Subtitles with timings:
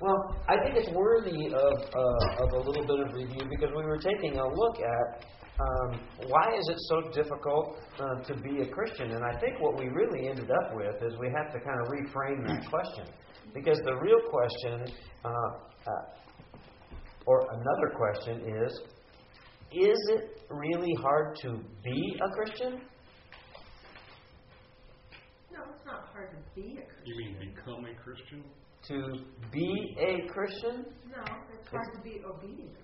[0.00, 3.84] Well, I think it's worthy of, uh, of a little bit of review because we
[3.84, 5.24] were taking a look at
[5.60, 9.10] um, why is it so difficult uh, to be a Christian?
[9.10, 11.88] And I think what we really ended up with is we have to kind of
[11.88, 13.04] reframe that question.
[13.52, 14.90] Because the real question,
[15.22, 15.90] uh, uh,
[17.26, 18.80] or another question is,
[19.72, 22.80] is it really hard to be a Christian?
[25.52, 27.04] No, it's not hard to be a Christian.
[27.04, 28.44] You mean become a Christian?
[28.88, 29.12] To
[29.52, 30.86] be a Christian?
[31.10, 32.76] No, it's hard to be obedient.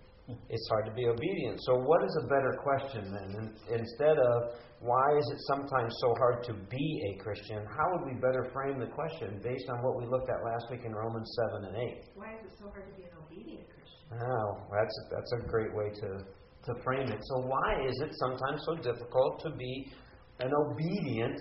[0.51, 1.59] It's hard to be obedient.
[1.63, 3.55] So, what is a better question then?
[3.71, 8.21] Instead of why is it sometimes so hard to be a Christian, how would we
[8.21, 11.65] better frame the question based on what we looked at last week in Romans 7
[11.65, 12.05] and 8?
[12.15, 14.19] Why is it so hard to be an obedient Christian?
[14.21, 17.21] Oh, that's, that's a great way to, to frame it.
[17.23, 19.93] So, why is it sometimes so difficult to be
[20.41, 21.41] an obedient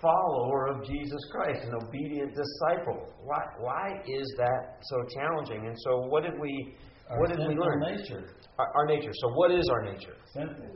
[0.00, 3.08] follower of Jesus Christ, an obedient disciple?
[3.24, 5.66] Why, why is that so challenging?
[5.66, 6.76] And so, what did we
[7.10, 7.82] our what did we learn?
[7.82, 8.24] Our nature.
[8.58, 9.12] Our, our, nature.
[9.14, 10.16] So, what is our nature?
[10.34, 10.66] Sinful.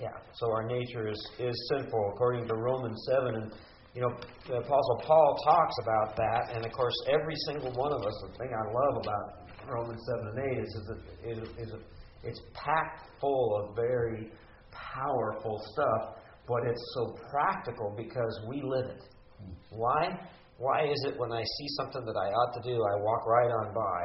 [0.00, 0.08] Yeah.
[0.32, 3.34] So, our nature is, is sinful, according to Romans 7.
[3.34, 3.52] And,
[3.94, 4.16] you know,
[4.48, 6.56] the Apostle Paul talks about that.
[6.56, 10.28] And, of course, every single one of us, the thing I love about Romans 7
[10.28, 10.90] and 8 is, is,
[11.22, 11.74] it, is
[12.22, 14.30] it's packed full of very
[14.72, 19.02] powerful stuff, but it's so practical because we live it.
[19.70, 20.08] Why?
[20.58, 23.50] Why is it when I see something that I ought to do, I walk right
[23.50, 24.02] on by?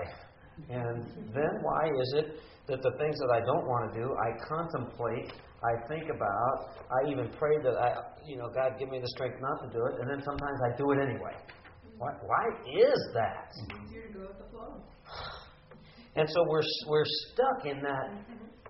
[0.69, 4.29] And then why is it that the things that I don't want to do, I
[4.47, 5.31] contemplate,
[5.63, 9.37] I think about, I even pray that I, you know, God give me the strength
[9.41, 11.35] not to do it, and then sometimes I do it anyway.
[11.97, 13.51] Why, why is that?
[13.51, 14.83] It's easier to go with the flow.
[16.15, 18.07] And so we're we're stuck in that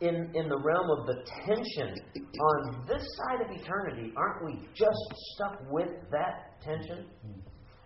[0.01, 4.13] in in the realm of the tension on this side of eternity.
[4.15, 4.97] Aren't we just
[5.35, 7.05] stuck with that tension?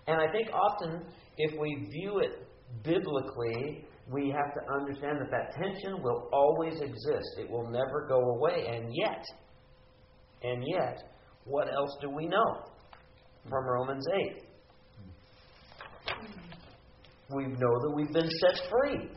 [0.08, 1.03] And I think often
[1.38, 2.47] if we view it
[2.84, 7.38] biblically, we have to understand that that tension will always exist.
[7.39, 8.67] It will never go away.
[8.67, 9.23] And yet,
[10.44, 11.03] and yet,
[11.45, 12.66] what else do we know
[13.50, 14.44] from Romans 8?
[17.35, 19.09] We know that we've been set free.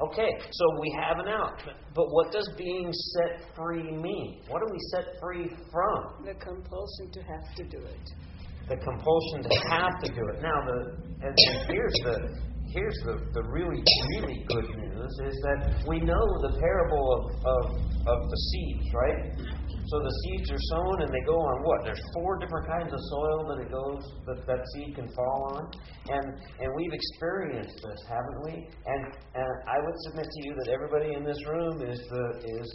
[0.00, 1.62] Okay, so we have an out.
[1.94, 4.42] But what does being set free mean?
[4.48, 6.24] What are we set free from?
[6.24, 8.10] The compulsion to have to do it.
[8.68, 10.40] The compulsion to have to do it.
[10.40, 13.84] Now, the and, and here's the here's the, the really,
[14.16, 17.64] really good news is that we know the parable of, of,
[18.08, 19.62] of the seeds, right?
[19.92, 21.84] So the seeds are sown and they go on what?
[21.84, 25.68] There's four different kinds of soil that it goes that that seed can fall on,
[26.08, 28.54] and and we've experienced this, haven't we?
[28.86, 29.02] And
[29.34, 32.68] and I would submit to you that everybody in this room is the is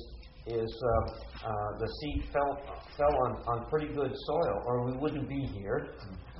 [0.45, 2.53] is uh, uh, the seed fell
[2.97, 5.95] fell on on pretty good soil, or we wouldn't be here.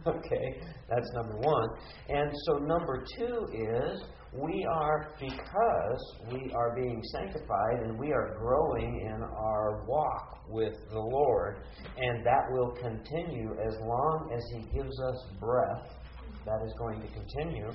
[0.18, 1.69] Okay, that's number one.
[2.09, 4.03] And so number two is
[4.34, 10.73] we are, because we are being sanctified and we are growing in our walk with
[10.91, 11.63] the Lord,
[11.97, 15.91] and that will continue as long as He gives us breath.
[16.46, 17.67] That is going to continue.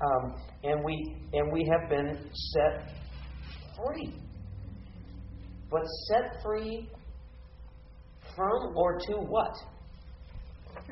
[0.00, 2.92] Um, and we and we have been set
[3.76, 4.14] free.
[5.70, 6.88] But set free
[8.34, 9.75] from or to what?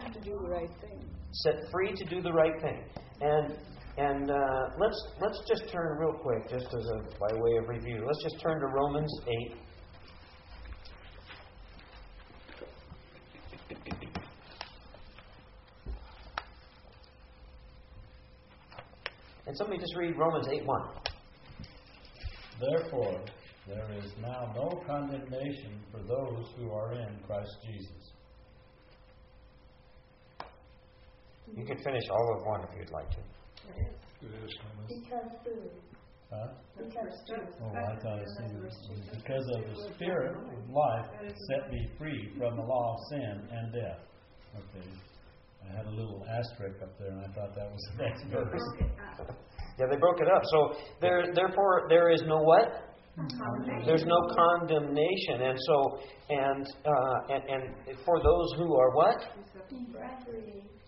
[0.02, 1.00] To do the right thing.
[1.32, 2.84] Set free to do the right thing.
[3.20, 3.58] And
[3.96, 4.34] and uh,
[4.78, 8.04] let's let's just turn real quick, just as a by way of review.
[8.06, 9.56] Let's just turn to Romans eight.
[19.46, 20.82] And somebody just read Romans 8 1.
[22.60, 23.20] Therefore,
[23.68, 28.13] there is now no condemnation for those who are in Christ Jesus.
[31.52, 33.16] You could finish all of one if you'd like to.
[34.88, 35.70] Because food.
[36.30, 36.48] Huh?
[36.76, 37.48] Because food.
[37.62, 41.06] Oh, I thought it said, because of the Spirit of life
[41.50, 44.00] set me free from the law of sin and death.
[44.56, 44.88] Okay.
[45.64, 48.62] I had a little asterisk up there, and I thought that was the next verse.
[49.78, 50.42] Yeah, they broke it up.
[50.44, 52.94] So there, therefore, there is no what?
[53.86, 55.98] There's no condemnation, and so
[56.30, 59.24] and uh, and and for those who are what?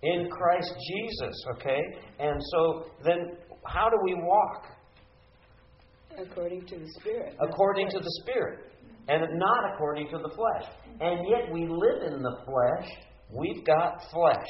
[0.03, 1.45] In Christ Jesus.
[1.57, 1.81] Okay,
[2.19, 4.65] and so then how do we walk?
[6.19, 7.37] According to the Spirit.
[7.41, 8.73] According to the Spirit,
[9.09, 10.71] and not according to the flesh.
[11.01, 12.91] And yet we live in the flesh.
[13.31, 14.47] We've got flesh.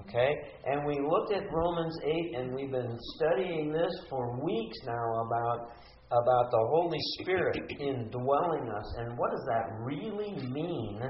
[0.00, 0.34] Okay?
[0.66, 5.70] And we looked at Romans 8 and we've been studying this for weeks now about
[6.08, 8.94] about the Holy Spirit indwelling us.
[8.98, 11.02] And what does that really mean?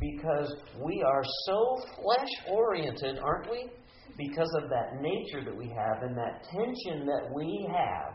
[0.00, 0.54] Because
[0.84, 3.70] we are so flesh oriented, aren't we?
[4.16, 8.14] because of that nature that we have and that tension that we have,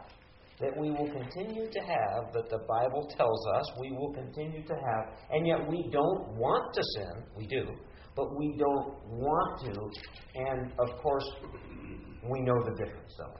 [0.59, 4.73] that we will continue to have, that the Bible tells us we will continue to
[4.73, 7.23] have, and yet we don't want to sin.
[7.35, 7.65] We do,
[8.15, 9.89] but we don't want to.
[10.35, 11.25] And of course,
[12.29, 13.33] we know the difference, though.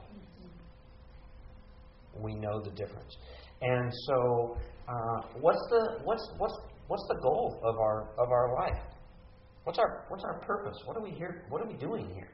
[2.21, 3.15] We know the difference.
[3.61, 4.57] And so,
[4.87, 6.55] uh, what's the what's what's
[6.89, 8.83] what's the goal of our of our life?
[9.63, 10.75] What's our what's our purpose?
[10.85, 11.45] What are we here?
[11.49, 12.29] What are we doing here?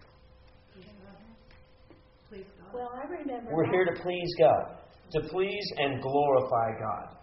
[2.30, 2.74] Please God.
[2.74, 3.52] Well, I remember.
[3.54, 4.78] We're here to please God,
[5.12, 7.18] to please and glorify God.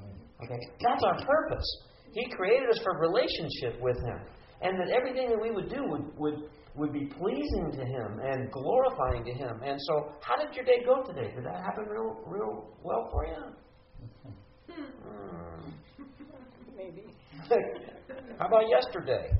[0.45, 1.65] Okay, that's our purpose.
[2.13, 4.21] He created us for relationship with Him,
[4.61, 6.35] and that everything that we would do would would
[6.77, 9.61] would be pleasing to Him and glorifying to Him.
[9.65, 11.35] And so, how did your day go today?
[11.35, 14.35] Did that happen real real well for you?
[14.75, 15.71] Hmm.
[16.77, 17.05] Maybe.
[18.39, 19.31] How about yesterday?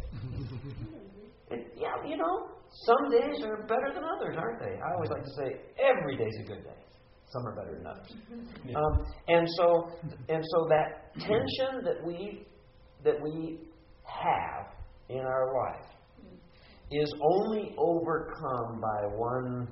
[1.51, 2.49] It, yeah, you know,
[2.87, 4.79] some days are better than others, aren't they?
[4.81, 6.77] I always like to say every day's a good day.
[7.29, 8.13] Some are better than others.
[8.77, 9.91] Um, and so,
[10.29, 12.47] and so that tension that we
[13.05, 13.59] that we
[14.05, 14.67] have
[15.09, 15.87] in our life
[16.91, 19.69] is only overcome by one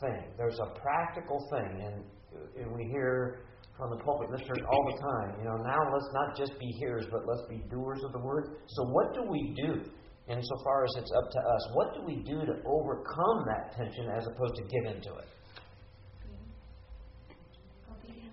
[0.00, 0.24] thing.
[0.36, 3.40] There's a practical thing, and, and we hear
[3.76, 5.38] from the pulpit in this church all the time.
[5.38, 8.56] You know, now let's not just be hearers, but let's be doers of the word.
[8.68, 9.82] So, what do we do?
[10.26, 14.26] Insofar as it's up to us, what do we do to overcome that tension as
[14.26, 15.28] opposed to give into it?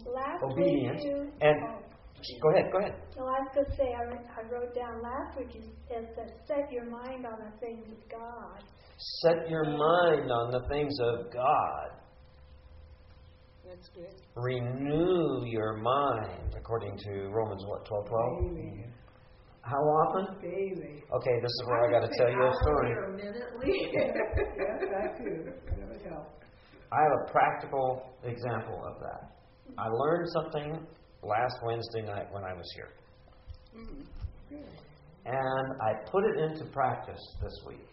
[0.05, 1.03] Last Obedience.
[1.03, 1.79] week you, And oh,
[2.41, 2.95] go ahead, go ahead.
[3.17, 6.09] no, I was going to say, I, wrote- I wrote down last week, you said
[6.17, 8.63] that set your mind on the things of God.
[9.21, 11.89] Set your mind on the things of God.
[13.71, 14.13] That's good.
[14.35, 18.51] Renew your mind, according to Romans what twelve twelve.
[19.61, 20.41] How often?
[20.41, 21.01] Daily.
[21.13, 22.91] Okay, this is where I got to tell you a story.
[22.91, 23.91] Or minutely.
[23.93, 25.51] Yes, that too.
[25.79, 26.43] That would help.
[26.91, 29.31] I have a practical example of that.
[29.77, 30.85] I learned something
[31.23, 32.89] last Wednesday night when I was here,
[33.77, 34.55] mm-hmm.
[35.25, 37.87] and I put it into practice this week,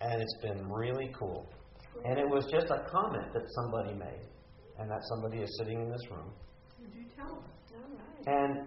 [0.00, 1.48] and it's been really cool.
[2.04, 4.26] And it was just a comment that somebody made,
[4.78, 6.32] and that somebody is sitting in this room.
[6.80, 7.44] Would you tell us?
[7.74, 8.26] All right.
[8.26, 8.66] And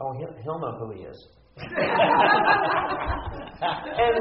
[0.00, 1.28] oh, he'll, he'll know who he is.
[1.56, 1.70] and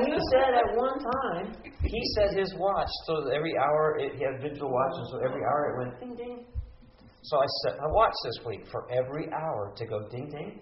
[0.05, 4.23] he said at one time, he set his watch so that every hour it, he
[4.23, 6.45] had a digital watch, and so every hour it went ding ding.
[7.23, 10.59] So I set my watch this week for every hour to go ding ding.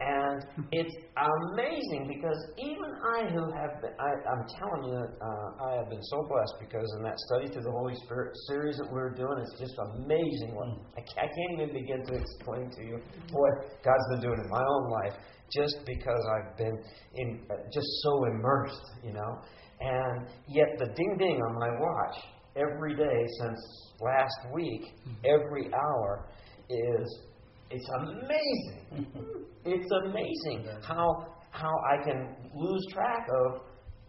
[0.00, 2.86] And it's amazing because even
[3.18, 6.86] I, who have been, I, I'm telling you, uh, I have been so blessed because
[6.98, 10.54] in that study through the Holy Spirit series that we're doing, it's just amazing.
[10.54, 13.00] What I I can't even begin to explain to you
[13.32, 15.18] what God's been doing in my own life,
[15.52, 16.78] just because I've been
[17.16, 19.42] in uh, just so immersed, you know.
[19.80, 22.16] And yet the ding ding on my watch
[22.54, 23.58] every day since
[24.00, 24.94] last week,
[25.24, 26.28] every hour,
[26.70, 27.27] is
[27.70, 29.06] it's amazing.
[29.64, 33.60] it's amazing how how I can lose track of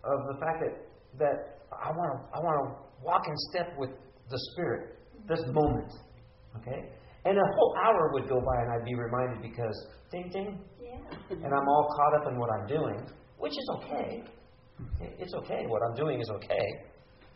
[0.03, 0.75] of the fact that
[1.19, 1.37] that
[1.71, 3.89] I want to I want to walk in step with
[4.29, 4.97] the Spirit
[5.27, 5.91] this moment.
[6.57, 6.89] Okay,
[7.25, 10.97] and a whole hour would go by and I'd be reminded because ding ding, Yeah.
[11.29, 12.99] and I'm all caught up in what I'm doing,
[13.37, 14.23] which is okay.
[15.01, 15.65] It's okay.
[15.67, 16.65] What I'm doing is okay.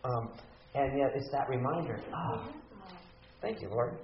[0.05, 0.33] Um,
[0.75, 1.99] and yet it's that reminder.
[2.13, 2.49] Ah,
[3.43, 3.99] thank you, Lord.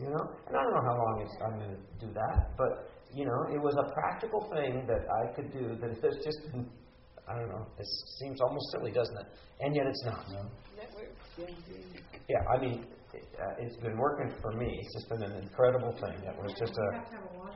[0.00, 2.90] You know, and I don't know how long it's, I'm going to do that, but
[3.14, 6.66] you know, it was a practical thing that I could do that has just been.
[7.28, 7.66] I don't know.
[7.78, 7.86] It
[8.20, 9.26] seems almost silly, doesn't it?
[9.60, 10.24] And yet it's not.
[10.80, 11.12] That works.
[11.36, 11.44] Yeah.
[12.28, 14.80] Yeah, I mean, it, uh, it's been working for me.
[14.80, 16.16] It's just been an incredible thing.
[16.24, 16.88] It was just a.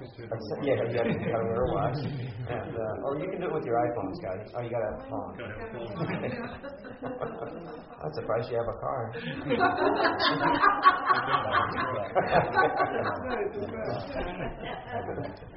[0.02, 0.28] You have to a
[0.66, 1.14] yeah, you got to
[1.46, 4.50] wear a watch, and uh, or you can do it with your iPhone, Scotty.
[4.50, 5.38] Oh, you got to have a phone.
[8.02, 9.14] I'm surprised you have a car.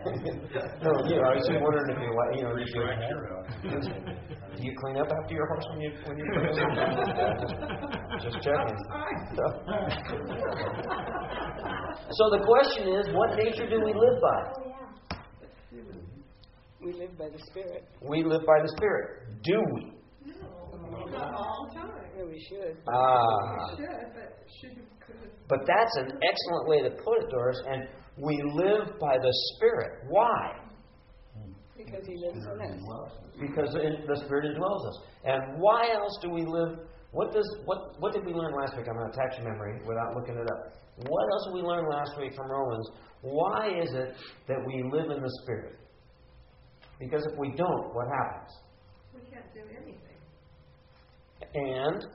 [0.06, 2.82] no, you know, I was just wondering if you, wa- you know, if you,
[3.66, 3.72] do
[4.62, 6.56] you clean up after your horse when you when you put it?
[8.24, 8.78] Just checking.
[12.16, 14.35] So the question is, what nature do we live by?
[14.36, 15.82] Oh, yeah.
[16.82, 17.84] We live by the Spirit.
[18.02, 19.28] We live by the Spirit.
[19.44, 19.92] Do we?
[21.12, 21.90] Not all the time.
[22.16, 22.78] Well, we should.
[22.94, 23.76] Ah.
[23.78, 24.78] Should, but should.
[25.48, 27.58] But that's an excellent way to put it, Doris.
[27.70, 27.88] And
[28.18, 30.06] we live by the Spirit.
[30.10, 30.60] Why?
[31.78, 33.12] Because He lives in us.
[33.40, 35.02] Because the Spirit indwells us.
[35.26, 36.80] And why else do we live?
[37.12, 38.88] What does what what did we learn last week?
[38.90, 40.74] I'm going to attach your memory without looking it up.
[41.08, 42.90] What else did we learn last week from Romans?
[43.26, 44.14] Why is it
[44.48, 45.80] that we live in the Spirit?
[47.00, 48.52] Because if we don't, what happens?
[49.16, 49.98] We can't do anything.
[51.56, 52.06] And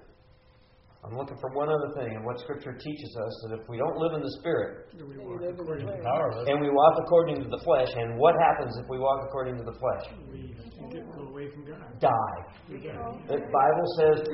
[1.02, 3.97] I'm looking for one other thing, and what Scripture teaches us that if we don't
[3.97, 6.00] live in the Spirit Then you live in the flesh.
[6.05, 6.49] Powerless.
[6.49, 9.64] and we walk according to the flesh, and what happens if we walk according to
[9.64, 10.14] the flesh?
[10.31, 10.55] We
[10.93, 11.99] get away from God.
[11.99, 12.38] Die.
[12.71, 14.29] Oh, the Bible says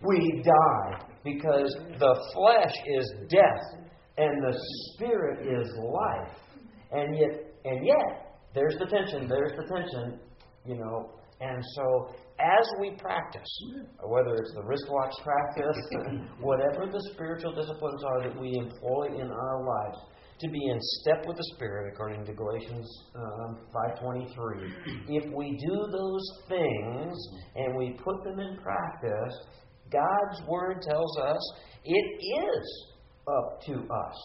[0.00, 3.81] we die because the flesh is death
[4.18, 4.58] and the
[4.94, 6.38] spirit is life.
[6.92, 9.28] And yet, and yet, there's the tension.
[9.28, 10.20] There's the tension.
[10.66, 13.48] You know, and so as we practice,
[14.04, 15.78] whether it's the wristwatch practice,
[16.40, 19.98] whatever the spiritual disciplines are that we employ in our lives,
[20.40, 23.58] to be in step with the Spirit, according to Galatians um,
[24.02, 24.72] 5:23.
[25.08, 27.16] If we do those things
[27.54, 29.34] and we put them in practice,
[29.90, 31.38] God's Word tells us
[31.84, 32.06] it
[32.50, 32.91] is
[33.28, 34.16] up to us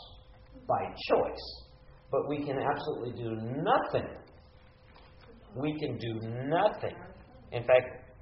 [0.68, 1.64] by choice.
[2.12, 4.08] But we can absolutely do nothing.
[5.56, 6.96] We can do nothing.
[7.52, 8.14] In fact,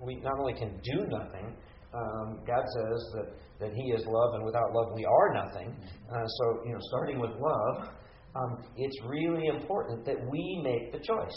[0.00, 1.56] we not only can do nothing,
[1.94, 3.26] um, God says that,
[3.60, 5.76] that He is love, and without love we are nothing.
[6.10, 7.88] Uh, so, you know, starting with love,
[8.34, 11.36] um, it's really important that we make the choice.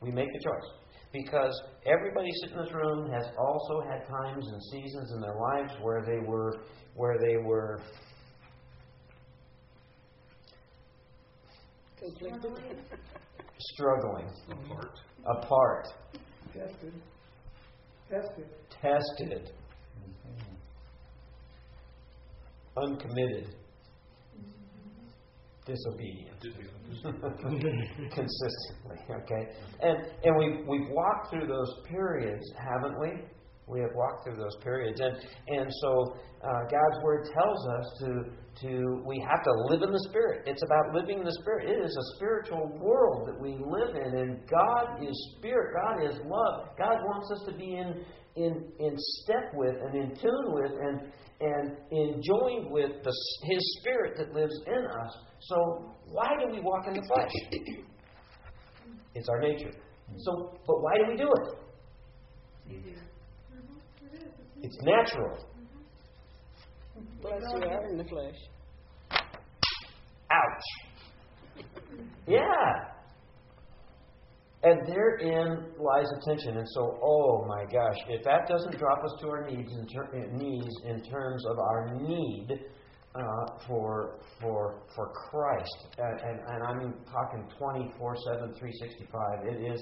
[0.00, 0.70] We make the choice.
[1.16, 5.72] Because everybody sitting in this room has also had times and seasons in their lives
[5.80, 6.60] where they were
[6.94, 7.80] where they were
[13.58, 15.00] struggling, apart.
[15.24, 15.86] apart,
[16.52, 16.92] tested.
[18.10, 18.46] Tested.
[18.70, 19.52] tested,
[20.04, 20.54] mm-hmm.
[22.76, 23.54] uncommitted,
[25.66, 26.38] disobedient.
[28.14, 28.98] consistently.
[29.10, 29.42] Okay,
[29.82, 33.22] and and we we've walked through those periods, haven't we?
[33.68, 35.16] We have walked through those periods, and
[35.48, 38.08] and so uh, God's word tells us to
[38.62, 40.42] to we have to live in the Spirit.
[40.46, 41.68] It's about living in the Spirit.
[41.68, 45.74] It is a spiritual world that we live in, and God is Spirit.
[45.74, 46.68] God is love.
[46.78, 48.04] God wants us to be in
[48.36, 51.00] in in step with and in tune with and
[51.40, 53.12] and enjoying with the,
[53.42, 55.18] His Spirit that lives in us.
[55.40, 57.30] So why do we walk in the flesh?
[59.14, 59.70] It's our nature.
[60.18, 61.66] So, but why do we do it?
[64.62, 65.38] It's natural.
[67.20, 68.34] Plus, you are in the flesh.
[70.30, 71.64] Ouch.
[72.26, 72.95] Yeah.
[74.66, 76.56] And therein lies the tension.
[76.56, 80.28] And so, oh my gosh, if that doesn't drop us to our needs in, ter-
[80.32, 82.48] knees in terms of our need
[83.14, 83.20] uh,
[83.68, 89.46] for for for Christ, and, and, and I'm talking 24/7, 365.
[89.46, 89.80] It is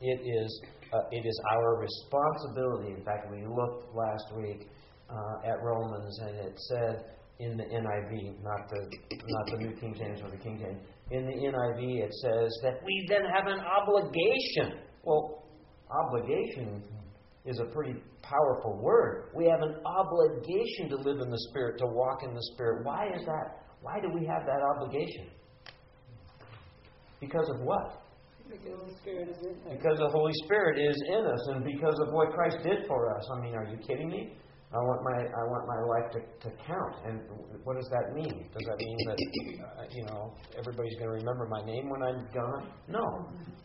[0.00, 0.62] it is
[0.94, 2.94] uh, it is our responsibility.
[2.96, 4.68] In fact, we looked last week
[5.10, 7.04] uh, at Romans, and it said
[7.40, 10.80] in the NIV, not the not the New King James or the King James.
[11.10, 14.80] In the NIV, it says that we then have an obligation.
[15.02, 15.44] Well,
[15.90, 16.82] obligation
[17.44, 19.30] is a pretty powerful word.
[19.34, 22.84] We have an obligation to live in the Spirit, to walk in the Spirit.
[22.84, 23.66] Why is that?
[23.82, 25.30] Why do we have that obligation?
[27.20, 28.02] Because of what?
[28.48, 29.78] Because the Spirit is in us.
[29.78, 33.24] Because the Holy Spirit is in us, and because of what Christ did for us.
[33.36, 34.34] I mean, are you kidding me?
[34.72, 36.94] I want my I want my life to, to count.
[37.04, 37.18] And
[37.64, 38.46] what does that mean?
[38.54, 42.22] Does that mean that uh, you know everybody's going to remember my name when I'm
[42.30, 42.70] gone?
[42.86, 43.02] No,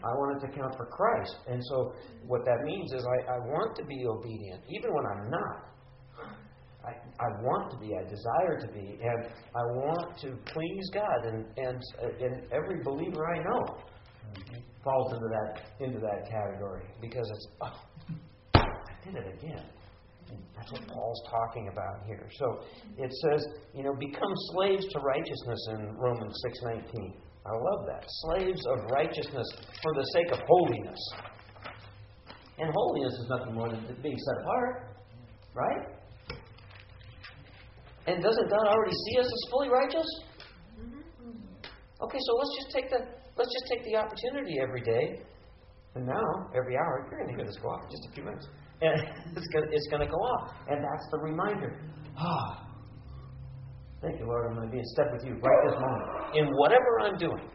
[0.01, 1.35] I want it to count for Christ.
[1.47, 1.93] And so
[2.25, 5.75] what that means is I, I want to be obedient, even when I'm not.
[6.85, 11.21] I, I want to be, I desire to be, and I want to please God.
[11.25, 11.81] And and
[12.19, 13.77] and every believer I know
[14.83, 17.77] falls into that into that category because it's oh,
[18.55, 19.65] I did it again.
[20.55, 22.27] That's what Paul's talking about here.
[22.39, 22.63] So
[22.97, 27.17] it says, you know, become slaves to righteousness in Romans six nineteen.
[27.45, 28.03] I love that.
[28.07, 29.47] Slaves of righteousness
[29.83, 30.99] for the sake of holiness.
[32.57, 34.97] And holiness is nothing more than being set apart,
[35.53, 35.87] right?
[38.07, 40.07] And doesn't God already see us as fully righteous?
[42.01, 42.99] Okay, so let's just take the
[43.37, 45.21] let's just take the opportunity every day,
[45.95, 47.07] and now every hour.
[47.09, 48.47] You're going to hear this go off in just a few minutes,
[48.81, 49.01] and
[49.35, 51.79] it's going it's to go off, and that's the reminder.
[52.17, 52.67] Ah,
[54.01, 54.47] thank you, Lord.
[54.49, 57.49] I'm going to be in step with you right this moment in whatever I'm doing.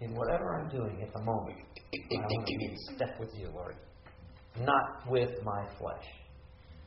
[0.00, 1.58] In whatever I'm doing at the moment,
[1.94, 3.76] I want to be in step with you, Lord,
[4.58, 6.04] not with my flesh,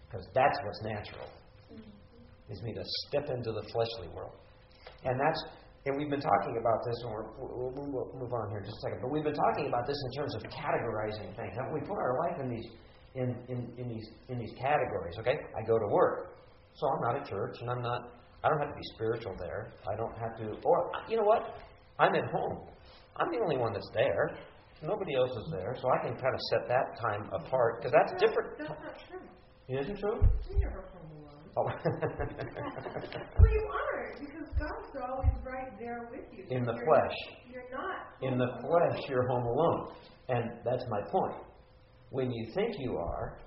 [0.06, 1.28] because that's what's natural.
[2.50, 4.34] Is me to step into the fleshly world.
[5.06, 5.44] And that's
[5.86, 8.78] and we've been talking about this, and we're, we'll, we'll move on here in just
[8.78, 9.00] a second.
[9.02, 11.56] But we've been talking about this in terms of categorizing things.
[11.56, 12.68] Haven't we put our life in these
[13.16, 15.16] in, in, in these in these categories?
[15.20, 16.36] Okay, I go to work,
[16.76, 18.12] so I'm not at church, and I'm not.
[18.44, 19.72] I don't have to be spiritual there.
[19.88, 20.60] I don't have to.
[20.64, 21.56] Or you know what?
[21.98, 22.68] I'm at home.
[23.18, 24.38] I'm the only one that's there.
[24.84, 28.12] nobody else is there, so I can kind of set that time apart because that's
[28.20, 28.58] different.
[28.58, 29.20] That's not true.
[29.68, 30.20] It isn't true?
[31.56, 33.24] You're never home alone.
[33.36, 33.40] Oh.
[33.40, 36.46] Well, you aren't, because God's always right there with you.
[36.50, 37.16] In the You're- flesh.
[37.52, 38.08] You're not.
[38.22, 39.94] In the flesh, you're home alone.
[40.30, 41.36] And that's my point.
[42.12, 43.40] When you think you are,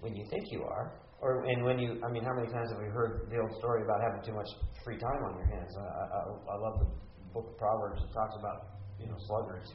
[0.00, 2.80] when you think you are, or and when you, I mean, how many times have
[2.80, 4.48] we heard the old story about having too much
[4.84, 5.70] free time on your hands?
[5.76, 6.20] I, I,
[6.54, 6.86] I love the
[7.34, 8.00] book of Proverbs.
[8.02, 9.72] It talks about you know sluggards,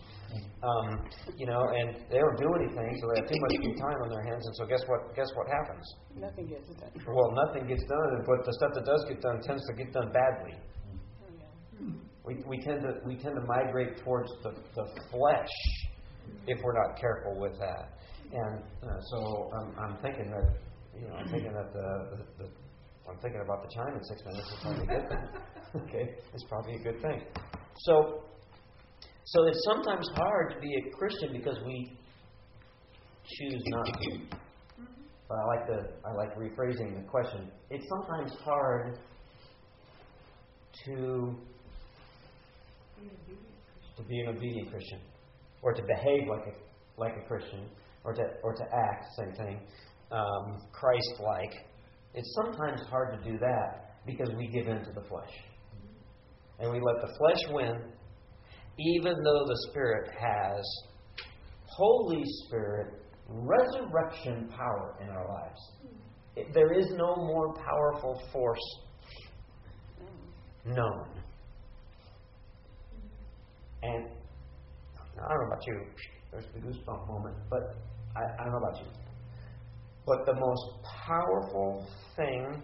[0.63, 1.01] um,
[1.37, 4.09] you know, and they don't do anything, so they have too much free time on
[4.09, 4.45] their hands.
[4.45, 5.15] And so guess what?
[5.15, 5.85] Guess what happens?
[6.15, 6.91] Nothing gets done.
[7.07, 10.11] Well, nothing gets done, but the stuff that does get done tends to get done
[10.11, 10.55] badly.
[10.55, 11.93] Oh.
[12.25, 15.55] We, we tend to we tend to migrate towards the, the flesh
[16.47, 17.97] if we're not careful with that.
[18.33, 20.57] And uh, so I'm, I'm thinking that
[20.99, 22.49] you know I'm thinking that the, the, the
[23.07, 24.49] I'm thinking about the chime in six minutes.
[24.51, 25.23] It's probably a good thing.
[25.83, 27.21] okay, it's probably a good thing.
[27.77, 28.23] So
[29.25, 31.97] so it's sometimes hard to be a Christian because we
[33.25, 34.19] choose not to.
[35.27, 37.51] But I like the I like rephrasing the question.
[37.71, 38.99] It's sometimes hard
[40.85, 41.35] to
[43.97, 44.99] to be an obedient Christian,
[45.63, 47.67] or to behave like a like a Christian,
[48.03, 49.59] or to or to act same thing,
[50.11, 51.53] um, Christ-like.
[52.13, 55.33] It's sometimes hard to do that because we give in to the flesh,
[56.59, 57.91] and we let the flesh win,
[58.77, 60.63] even though the Spirit has
[61.67, 62.93] Holy Spirit
[63.27, 65.59] resurrection power in our lives.
[66.35, 68.79] It- there is no more powerful force
[70.65, 71.07] known.
[73.83, 74.05] And
[74.97, 75.85] I don't know about you,
[76.31, 77.75] there's the goosebump moment, but
[78.15, 78.87] I, I don't know about you.
[80.05, 82.63] But the most powerful thing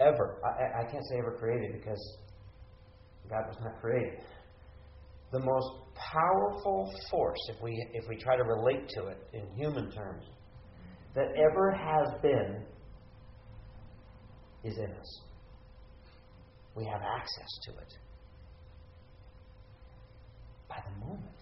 [0.00, 2.18] ever, I, I- can't say ever created because
[3.28, 4.20] God was not created.
[5.34, 5.66] The most
[6.12, 10.24] powerful force, if we, if we try to relate to it in human terms,
[11.16, 12.64] that ever has been
[14.62, 15.20] is in us.
[16.76, 17.98] We have access to it
[20.68, 21.36] by the moment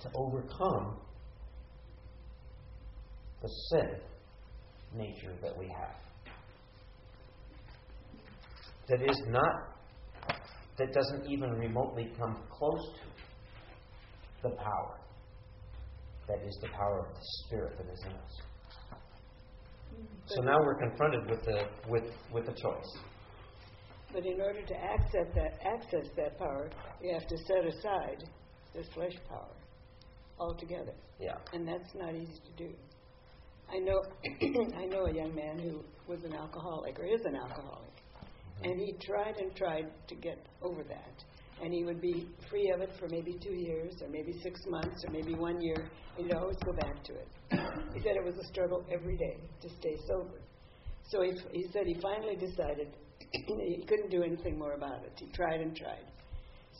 [0.00, 0.96] to overcome
[3.42, 3.90] the sin
[4.94, 5.96] nature that we have.
[8.88, 9.75] That is not,
[10.78, 12.88] that doesn't even remotely come close
[14.42, 14.98] to the power
[16.28, 18.40] that is the power of the Spirit that is in us.
[20.26, 22.98] So now we're confronted with the with with the choice.
[24.12, 26.68] But in order to access that access that power,
[27.02, 28.24] you have to set aside
[28.74, 29.54] this flesh power
[30.38, 31.36] altogether, Yeah.
[31.52, 32.74] and that's not easy to do.
[33.70, 34.02] I know
[34.76, 37.92] I know a young man who was an alcoholic or is an alcoholic,
[38.62, 41.24] and he tried and tried to get over that,
[41.62, 45.04] and he would be free of it for maybe two years or maybe six months
[45.06, 47.28] or maybe one year, he'd always go back to it.
[47.94, 50.40] he said it was a struggle every day to stay sober.
[51.08, 52.88] So he, he said he finally decided
[53.32, 55.12] he couldn't do anything more about it.
[55.18, 56.04] He tried and tried.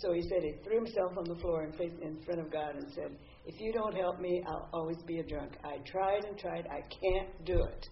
[0.01, 2.77] So he said he threw himself on the floor in, face, in front of God
[2.77, 5.53] and said, If you don't help me, I'll always be a drunk.
[5.65, 6.67] I tried and tried.
[6.67, 7.89] I can't do it.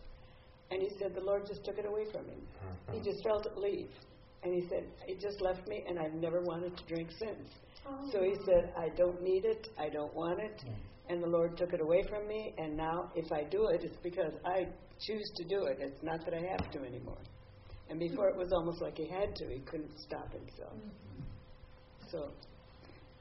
[0.71, 2.41] And he said the Lord just took it away from him.
[2.41, 2.93] Uh-huh.
[2.95, 3.91] He just felt it leave.
[4.43, 7.49] And he said, It just left me, and I've never wanted to drink since.
[7.87, 8.11] Oh.
[8.13, 9.69] So he said, I don't need it.
[9.79, 10.61] I don't want it.
[10.63, 11.13] Hmm.
[11.13, 12.55] And the Lord took it away from me.
[12.57, 14.65] And now, if I do it, it's because I
[15.07, 15.79] choose to do it.
[15.81, 17.21] It's not that I have to anymore.
[17.91, 19.45] And before it was almost like he had to.
[19.53, 20.73] He couldn't stop himself.
[20.73, 22.09] Mm-hmm.
[22.11, 22.31] So,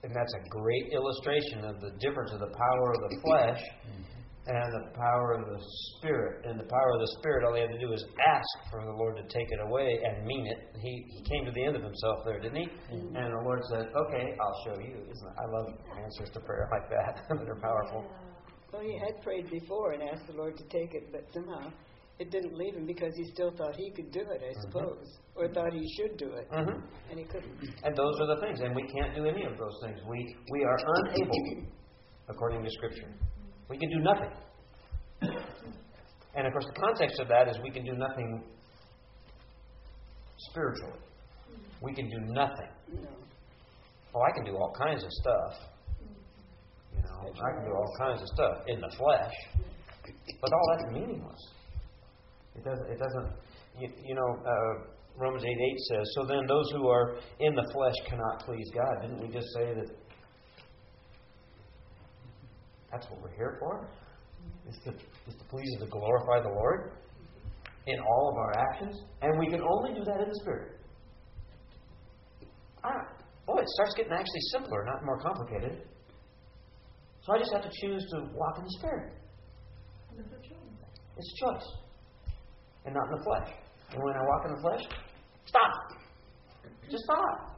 [0.04, 4.13] And that's a great illustration of the difference of the power of the flesh mm-hmm.
[4.46, 5.60] And the power of the
[5.98, 6.46] Spirit.
[6.46, 8.92] And the power of the Spirit, all he had to do was ask for the
[8.92, 10.76] Lord to take it away and mean it.
[10.82, 12.68] He, he came to the end of himself there, didn't he?
[12.92, 15.00] And the Lord said, Okay, I'll show you.
[15.00, 15.34] Isn't?
[15.40, 15.68] I love
[16.04, 18.06] answers to prayer like that that are powerful.
[18.72, 21.72] well, he had prayed before and asked the Lord to take it, but somehow
[22.20, 25.48] it didn't leave him because he still thought he could do it, I suppose, or
[25.48, 26.80] thought he should do it, hmm
[27.10, 27.58] and he couldn't.
[27.84, 28.60] And those are the things.
[28.60, 30.00] And we can't do any of those things.
[30.08, 31.64] We, we are unable,
[32.30, 33.10] according to Scripture.
[33.70, 34.32] We can do nothing.
[36.36, 38.44] And of course, the context of that is we can do nothing
[40.50, 41.00] spiritually.
[41.82, 42.70] We can do nothing.
[42.94, 43.10] No.
[44.14, 45.54] Well, I can do all kinds of stuff.
[46.96, 49.34] You know, I can do all kinds of stuff in the flesh.
[50.42, 51.42] But all that's meaningless.
[52.56, 52.88] It doesn't.
[52.92, 53.34] It doesn't.
[53.80, 57.68] You, you know, uh, Romans eight eight says, "So then, those who are in the
[57.74, 59.90] flesh cannot please God." Didn't we just say that?
[62.94, 63.90] That's what we're here for.
[64.70, 66.92] Is to is to please and to glorify the Lord
[67.88, 70.78] in all of our actions, and we can only do that in the Spirit.
[72.84, 72.92] Ah,
[73.48, 75.82] boy, it starts getting actually simpler, not more complicated.
[77.26, 79.14] So I just have to choose to walk in the Spirit.
[80.20, 80.64] It's a choice.
[81.18, 81.68] It's a choice.
[82.86, 83.56] And not in the flesh.
[83.92, 84.84] And when I walk in the flesh,
[85.46, 85.72] stop.
[86.92, 87.58] Just stop.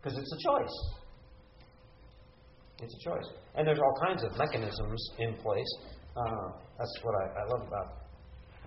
[0.00, 0.95] Because it's a choice.
[2.82, 3.28] It's a choice.
[3.54, 5.72] And there's all kinds of mechanisms in place.
[6.16, 8.06] Uh, that's what I, I love about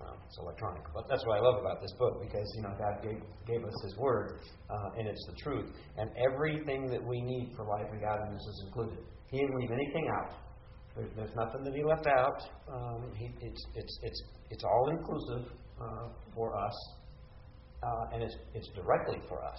[0.00, 3.02] well, it's electronic, but that's what I love about this book because you know God
[3.02, 7.52] gave, gave us His Word, uh, and it's the truth, and everything that we need
[7.54, 8.98] for life and godliness is included.
[9.30, 10.32] He didn't leave anything out.
[10.96, 12.40] There's, there's nothing that He left out.
[12.72, 16.76] Um, he, it's it's it's it's all inclusive uh, for us,
[17.82, 19.58] uh, and it's it's directly for us.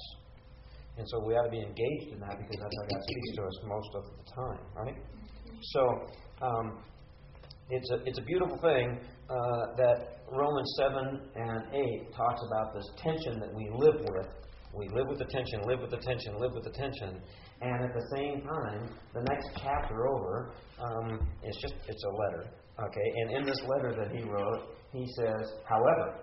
[0.98, 3.42] And so we ought to be engaged in that because that's how God speaks to
[3.44, 4.98] us most of the time, right?
[5.62, 5.82] So
[6.42, 6.84] um,
[7.70, 9.00] it's a it's a beautiful thing
[9.30, 14.28] uh, that Romans seven and eight talks about this tension that we live with.
[14.74, 17.22] We live with the tension, live with the tension, live with the tension,
[17.62, 22.50] and at the same time, the next chapter over, um, it's just it's a letter,
[22.80, 23.08] okay.
[23.18, 26.16] And in this letter that he wrote, he says, however,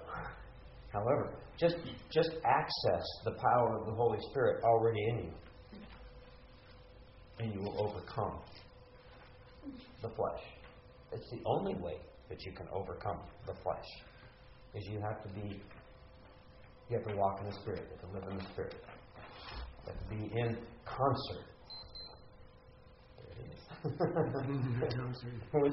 [0.92, 1.76] however, just
[2.10, 5.32] just access the power of the Holy Spirit already in you,
[7.40, 8.40] and you will overcome
[10.02, 10.42] the flesh.
[11.12, 11.98] It's the only way
[12.28, 13.86] that you can overcome the flesh.
[14.74, 15.62] Is you have to be
[16.88, 18.74] you have to walk in the Spirit, you have to live in the Spirit.
[19.86, 21.44] You have to be in concert.
[23.84, 23.94] With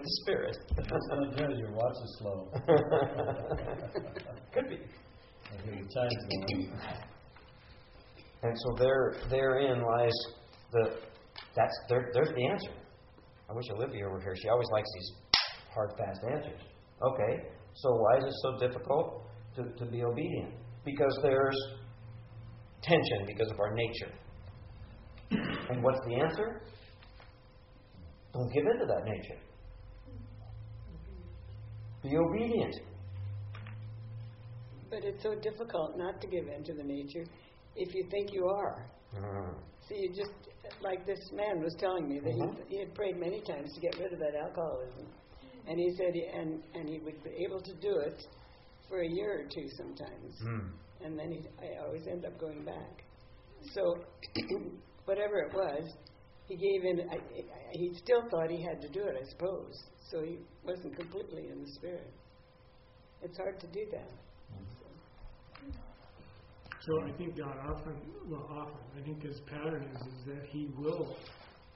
[0.03, 0.55] the Spirit.
[1.57, 2.51] Your watch is slow.
[4.53, 4.77] Could be.
[8.43, 10.13] And so there therein lies
[10.71, 10.97] the
[11.55, 12.71] that's there there's the answer.
[13.49, 14.35] I wish Olivia were here.
[14.41, 15.11] She always likes these
[15.73, 16.61] hard, fast answers.
[17.01, 20.53] Okay, so why is it so difficult to, to be obedient?
[20.83, 21.57] Because there's
[22.81, 24.11] tension because of our nature.
[25.69, 26.61] And what's the answer?
[28.33, 29.39] Don't give in to that nature.
[32.03, 32.75] Be obedient.
[34.95, 37.25] But it's so difficult not to give in to the nature
[37.75, 38.89] if you think you are.
[39.13, 39.53] Mm.
[39.89, 40.31] See, you just,
[40.81, 43.99] like this man was telling me that he, he had prayed many times to get
[43.99, 45.05] rid of that alcoholism.
[45.67, 48.23] And he said, he, and, and he would be able to do it
[48.87, 50.33] for a year or two sometimes.
[50.41, 50.69] Mm.
[51.03, 53.03] And then he, I always end up going back.
[53.73, 53.97] So,
[55.05, 55.91] whatever it was,
[56.47, 57.09] he gave in.
[57.09, 57.19] I, I,
[57.73, 59.75] he still thought he had to do it, I suppose.
[60.09, 62.13] So he wasn't completely in the spirit.
[63.21, 64.11] It's hard to do that.
[66.85, 67.97] So I think God often,
[68.29, 71.15] well, often, I think his pattern is, is that he will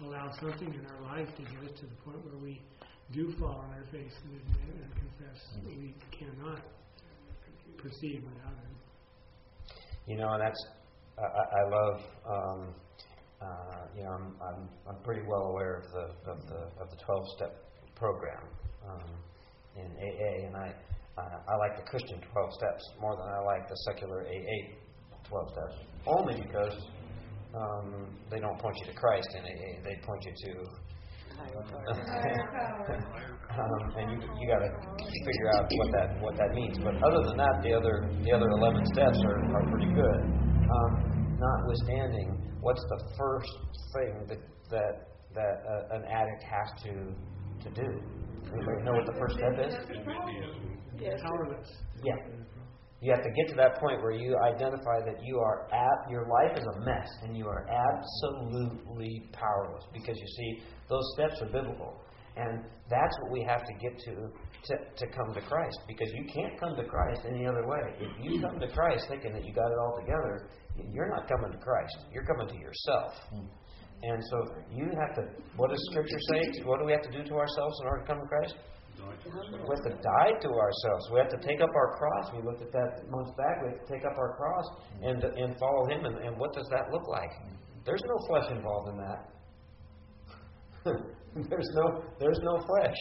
[0.01, 2.61] allow something in our life to get us to the point where we
[3.11, 6.61] do fall on our face and admit and confess that we cannot
[7.77, 8.75] proceed without him.
[10.05, 10.63] You know, that's
[11.17, 12.01] I, I I love.
[12.29, 12.75] Um,
[13.41, 16.97] uh, you know, I'm, I'm I'm pretty well aware of the of the of the
[17.03, 17.55] 12 step
[17.95, 18.43] program
[18.87, 19.09] um,
[19.75, 20.73] in AA, and I
[21.17, 24.88] uh, I like the Christian 12 steps more than I like the secular AA
[25.29, 25.75] 12 steps,
[26.07, 26.75] only because
[27.55, 30.65] um, they don't point you to Christ in AA; they point you to
[31.39, 33.05] power.
[33.49, 34.69] Um, and you you got to
[35.25, 36.77] figure out what that what that means.
[36.77, 40.21] But other than that, the other the other eleven steps are, are pretty good.
[40.69, 43.51] Um, notwithstanding, what's the first
[43.95, 44.39] thing that
[44.69, 47.15] that that uh, an addict has to
[47.63, 48.01] to do?
[48.53, 49.73] Anybody know what the first step is?
[50.99, 51.19] Yes.
[52.03, 52.15] Yeah.
[53.01, 56.27] You have to get to that point where you identify that you are at your
[56.27, 61.47] life is a mess and you are absolutely powerless because you see those steps are
[61.47, 61.95] biblical.
[62.35, 66.25] And that's what we have to get to, to to come to Christ because you
[66.25, 67.95] can't come to Christ any other way.
[67.99, 70.49] If you come to Christ thinking that you got it all together,
[70.91, 71.95] you're not coming to Christ.
[72.13, 73.13] You're coming to yourself.
[74.01, 74.37] And so
[74.71, 75.23] you have to
[75.55, 76.63] what does scripture say?
[76.63, 78.55] What do we have to do to ourselves in order to come to Christ?
[78.99, 81.09] We have to die to ourselves.
[81.11, 82.31] We have to take up our cross.
[82.35, 83.61] We looked at that months back.
[83.63, 84.65] We have to take up our cross
[85.01, 86.05] and and follow Him.
[86.05, 87.31] And, and what does that look like?
[87.85, 89.29] There's no flesh involved in that.
[91.49, 92.97] there's no there's no flesh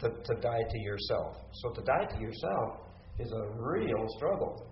[0.00, 1.36] to, to die to yourself.
[1.52, 2.80] So to die to yourself
[3.18, 4.66] is a real struggle.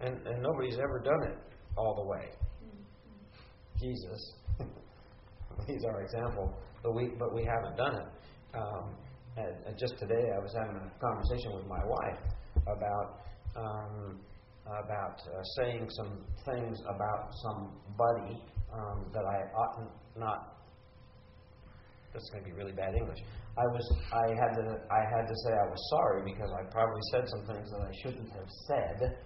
[0.00, 1.38] And and nobody's ever done it
[1.76, 2.30] all the way.
[3.80, 4.32] Jesus,
[5.66, 8.15] he's our example, but we but we haven't done it.
[8.56, 8.96] Um,
[9.36, 12.20] and, and just today, I was having a conversation with my wife
[12.64, 13.20] about
[13.54, 14.20] um,
[14.66, 18.42] about uh, saying some things about somebody
[18.72, 20.56] um, that I ought not.
[22.12, 23.18] This is going to be really bad English.
[23.58, 27.00] I was I had to I had to say I was sorry because I probably
[27.12, 29.18] said some things that I shouldn't have said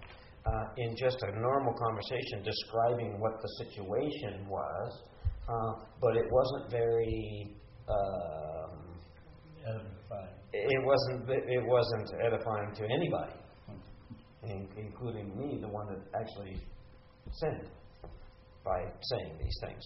[0.45, 5.03] uh, in just a normal conversation describing what the situation was,
[5.47, 7.55] uh, but it wasn't very.
[7.87, 8.80] Um,
[9.65, 10.35] Edifying.
[10.53, 11.29] it wasn't.
[11.29, 13.33] It wasn't edifying to anybody,
[14.77, 16.59] including me, the one that actually
[17.31, 17.69] sinned
[18.63, 19.83] by saying these things.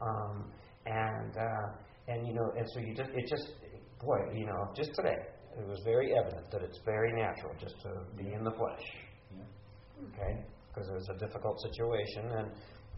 [0.00, 0.50] Um,
[0.86, 1.66] and uh,
[2.08, 3.52] and you know, and so you just it just
[4.00, 5.16] boy, you know, just today
[5.58, 8.86] it was very evident that it's very natural just to be in the flesh.
[10.14, 12.50] Okay, because it was a difficult situation, and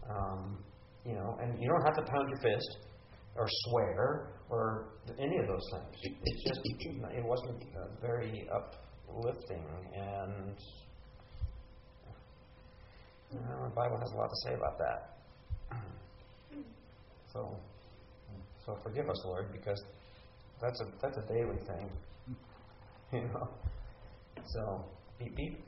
[0.09, 0.63] um,
[1.05, 2.77] you know, and you don't have to pound your fist
[3.35, 4.85] or swear or
[5.19, 6.15] any of those things.
[6.23, 9.63] It's just it wasn't uh, very uplifting,
[9.95, 10.55] and
[13.31, 15.17] you know, the Bible has a lot to say about that.
[17.33, 17.57] So,
[18.63, 19.81] so forgive us, Lord, because
[20.61, 21.89] that's a that's a daily thing,
[23.11, 23.49] you know.
[24.45, 24.85] So
[25.17, 25.65] beep beep.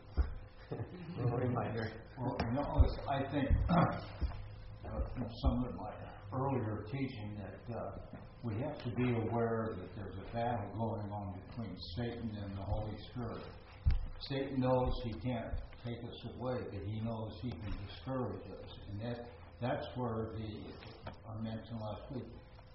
[1.17, 1.91] Little reminder.
[2.19, 5.89] Well, you know, I think uh, from some of my
[6.33, 7.91] earlier teaching that uh,
[8.43, 12.61] we have to be aware that there's a battle going on between Satan and the
[12.61, 13.43] Holy Spirit.
[14.19, 19.01] Satan knows he can't take us away, but he knows he can discourage us, and
[19.01, 19.27] that
[19.61, 22.25] that's where the I mentioned last week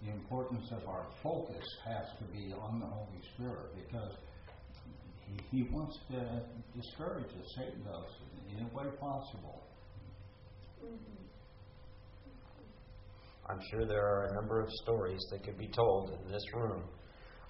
[0.03, 4.13] the importance of our focus has to be on the Holy Spirit because
[5.27, 6.43] he, he wants to
[6.75, 7.47] discourage us.
[7.57, 8.11] Satan does
[8.49, 9.63] in any way possible.
[13.51, 16.85] I'm sure there are a number of stories that could be told in this room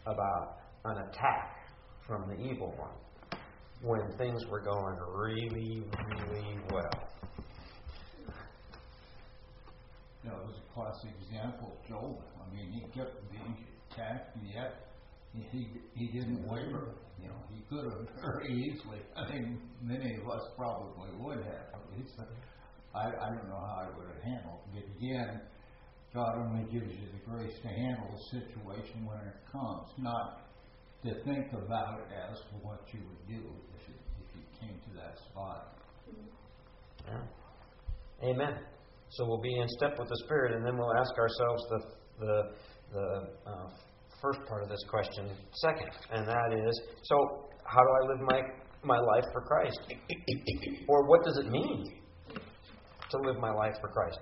[0.07, 1.69] about an attack
[2.07, 3.43] from the evil one
[3.83, 6.91] when things were going really, really well.
[10.25, 12.17] Know, it was a classic example of Job.
[12.41, 13.57] I mean, he kept being
[13.91, 14.87] attacked, and yet
[15.51, 16.95] he he, didn't waver.
[17.21, 19.01] You know, he could have very easily.
[19.17, 21.73] I think many of us probably would have.
[21.73, 22.15] At least
[22.95, 24.61] I I don't know how I would have handled.
[24.75, 24.85] it.
[24.99, 25.41] Again,
[26.12, 30.51] God only gives you the grace to handle the situation when it comes, not
[31.05, 35.01] to think about it as what you would do if it, if you came to
[35.01, 35.79] that spot.
[37.07, 38.29] Yeah.
[38.29, 38.59] Amen.
[39.11, 41.81] So we'll be in step with the Spirit, and then we'll ask ourselves the
[42.18, 42.42] the
[42.92, 43.70] the uh,
[44.20, 48.40] first part of this question second, and that is: so how do I live my
[48.83, 49.81] my life for Christ,
[50.88, 51.92] or what does it mean
[52.29, 54.18] to live my life for Christ?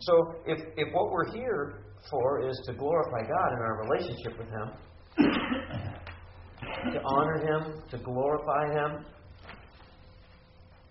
[0.00, 4.48] So if if what we're here for is to glorify God in our relationship with
[4.48, 4.70] Him,
[6.92, 9.04] to honor Him, to glorify Him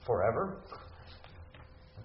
[0.06, 0.62] forever.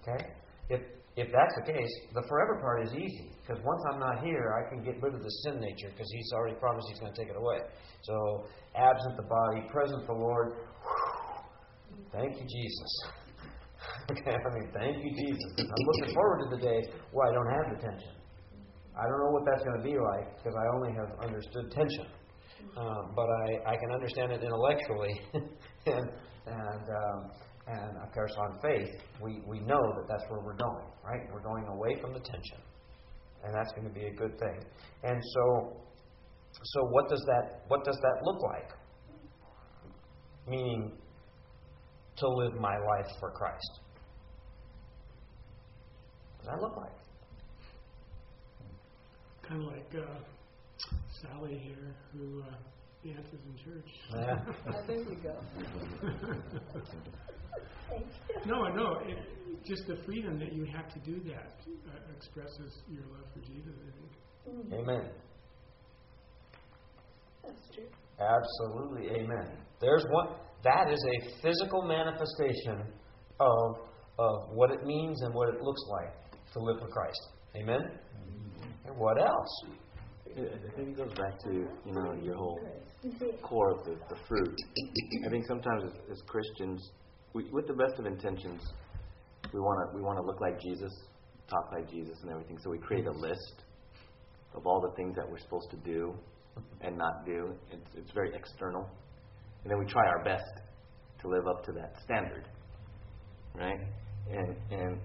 [0.01, 0.25] Okay?
[0.69, 0.81] If
[1.17, 4.69] if that's the case, the forever part is easy because once I'm not here, I
[4.69, 7.29] can get rid of the sin nature because He's already promised He's going to take
[7.29, 7.59] it away.
[8.03, 10.53] So absent the body, present the Lord.
[10.53, 13.03] Whew, thank you, Jesus.
[14.11, 15.51] Okay, I mean, thank you, Jesus.
[15.57, 18.13] I'm looking forward to the day where I don't have the tension.
[18.97, 22.05] I don't know what that's going to be like because I only have understood tension,
[22.77, 25.15] um, but I, I can understand it intellectually,
[25.85, 26.09] and
[26.45, 27.31] and um,
[27.67, 28.89] and of course on faith
[29.23, 31.21] we we know that that's where we're going, right?
[31.33, 32.59] We're going away from the tension,
[33.45, 34.59] and that's going to be a good thing.
[35.03, 35.81] And so
[36.51, 38.69] so what does that what does that look like?
[40.47, 40.97] Meaning
[42.21, 43.79] to live my life for Christ.
[46.37, 46.93] What does that look like?
[49.47, 50.19] Kind of like uh,
[51.21, 52.55] Sally here, who uh,
[53.03, 53.89] dances in church.
[54.15, 54.39] Yeah.
[54.73, 55.35] Oh, there you go.
[58.45, 59.17] No, no, it,
[59.65, 63.73] just the freedom that you have to do that uh, expresses your love for Jesus.
[63.75, 64.71] I think.
[64.71, 65.09] Mm, Amen.
[67.43, 67.85] That's true.
[68.19, 69.57] Absolutely, amen.
[69.81, 70.27] There's one
[70.63, 72.83] that is a physical manifestation
[73.39, 73.75] of
[74.19, 76.13] of what it means and what it looks like
[76.53, 77.29] to live for Christ.
[77.55, 77.81] Amen.
[77.81, 78.89] Mm-hmm.
[78.89, 79.63] And what else?
[80.27, 82.59] I I think it goes back to you know your whole
[83.41, 84.55] core of the, the fruit.
[85.25, 86.91] I think sometimes as, as Christians,
[87.33, 88.61] we, with the best of intentions,
[89.53, 90.91] we want to we want to look like Jesus,
[91.49, 92.57] talk like Jesus, and everything.
[92.63, 93.63] So we create a list
[94.53, 96.13] of all the things that we're supposed to do
[96.81, 97.53] and not do.
[97.71, 98.89] It's, it's very external,
[99.63, 100.61] and then we try our best
[101.21, 102.47] to live up to that standard,
[103.55, 103.79] right?
[104.29, 104.99] And and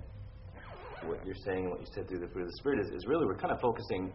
[1.05, 3.07] what you're saying and what you said through the fruit of the Spirit is, is
[3.07, 4.12] really we're kind of focusing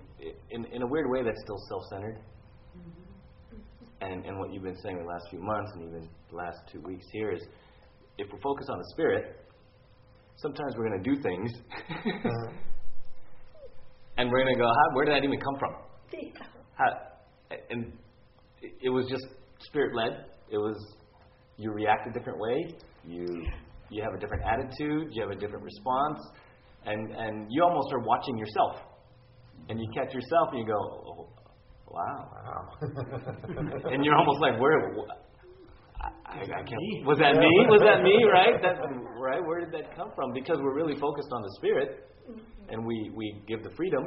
[0.50, 2.18] in, in a weird way that's still self centered.
[2.78, 3.58] Mm-hmm.
[4.02, 6.82] And, and what you've been saying the last few months and even the last two
[6.82, 7.42] weeks here is
[8.18, 9.46] if we focus on the Spirit,
[10.38, 11.52] sometimes we're going to do things
[11.90, 12.54] uh-huh.
[14.18, 15.74] and we're going to go, How, where did that even come from?
[16.14, 16.44] Yeah.
[16.76, 16.92] How,
[17.70, 17.94] and
[18.82, 19.26] it was just
[19.60, 20.26] Spirit led.
[20.52, 20.78] It was,
[21.58, 22.76] you react a different way.
[23.06, 23.26] you
[23.90, 26.20] you have a different attitude, you have a different response,
[26.86, 28.78] and and you almost are watching yourself,
[29.70, 31.30] and you catch yourself and you go, oh,
[31.90, 32.68] wow, Wow.
[33.92, 34.80] and you're almost like, where?
[36.02, 37.06] I, I can't.
[37.06, 37.52] Was that me?
[37.68, 38.16] Was that me?
[38.32, 38.62] Right?
[38.62, 38.80] That
[39.20, 39.46] right?
[39.46, 40.34] Where did that come from?
[40.34, 42.40] Because we're really focused on the spirit, mm-hmm.
[42.70, 44.04] and we we give the freedom,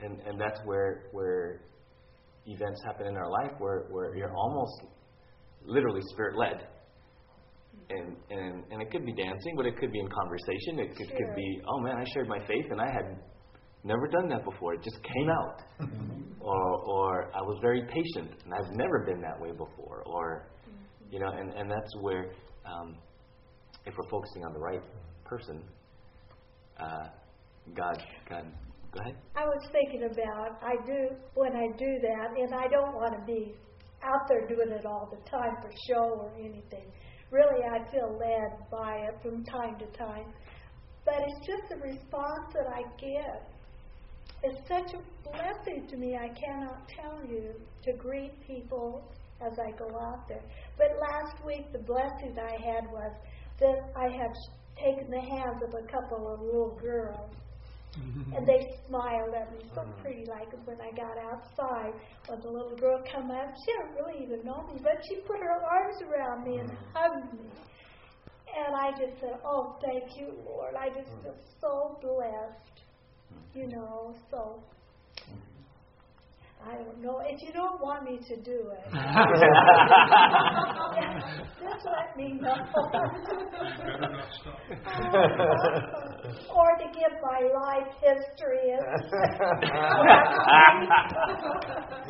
[0.00, 1.60] and and that's where where
[2.46, 4.72] events happen in our life where where you're almost
[5.64, 6.66] literally spirit led.
[7.90, 10.78] And, and and it could be dancing, but it could be in conversation.
[10.78, 13.18] It could, could be, oh man, I shared my faith and I had
[13.82, 14.74] never done that before.
[14.74, 15.88] It just came out.
[16.40, 20.02] or or I was very patient and I've never been that way before.
[20.06, 20.46] Or
[21.10, 22.32] you know, and, and that's where
[22.64, 22.96] um,
[23.86, 24.82] if we're focusing on the right
[25.24, 25.62] person,
[26.78, 27.08] uh,
[27.74, 28.44] God God
[28.92, 29.16] go ahead.
[29.36, 33.24] I was thinking about I do when I do that, and I don't want to
[33.26, 33.54] be
[34.02, 36.86] out there doing it all the time for show or anything.
[37.30, 40.26] Really, I feel led by it from time to time,
[41.04, 43.48] but it's just the response that I get.
[44.42, 46.16] It's such a blessing to me.
[46.16, 47.52] I cannot tell you
[47.84, 49.02] to greet people
[49.40, 50.42] as I go out there.
[50.76, 53.12] But last week, the blessing I had was
[53.60, 54.32] that I had
[54.76, 57.30] taken the hands of a couple of little girls
[57.98, 58.34] Mm-hmm.
[58.34, 61.92] and they smiled at me so pretty like when I got outside.
[62.28, 65.40] When the little girl come up she didn't really even know me but she put
[65.40, 66.96] her arms around me and mm-hmm.
[66.96, 67.50] hugged me.
[68.56, 70.74] And I just said oh thank you Lord.
[70.76, 72.84] I just feel so blessed
[73.54, 73.80] you mm-hmm.
[73.80, 74.62] know so
[76.62, 78.84] I don't know if you don't want me to do it
[81.60, 82.54] just let me know
[86.54, 88.60] or to give my life history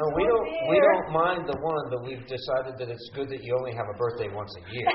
[0.00, 0.46] no, we don't.
[0.68, 3.86] We don't mind the one, but we've decided that it's good that you only have
[3.92, 4.86] a birthday once a year.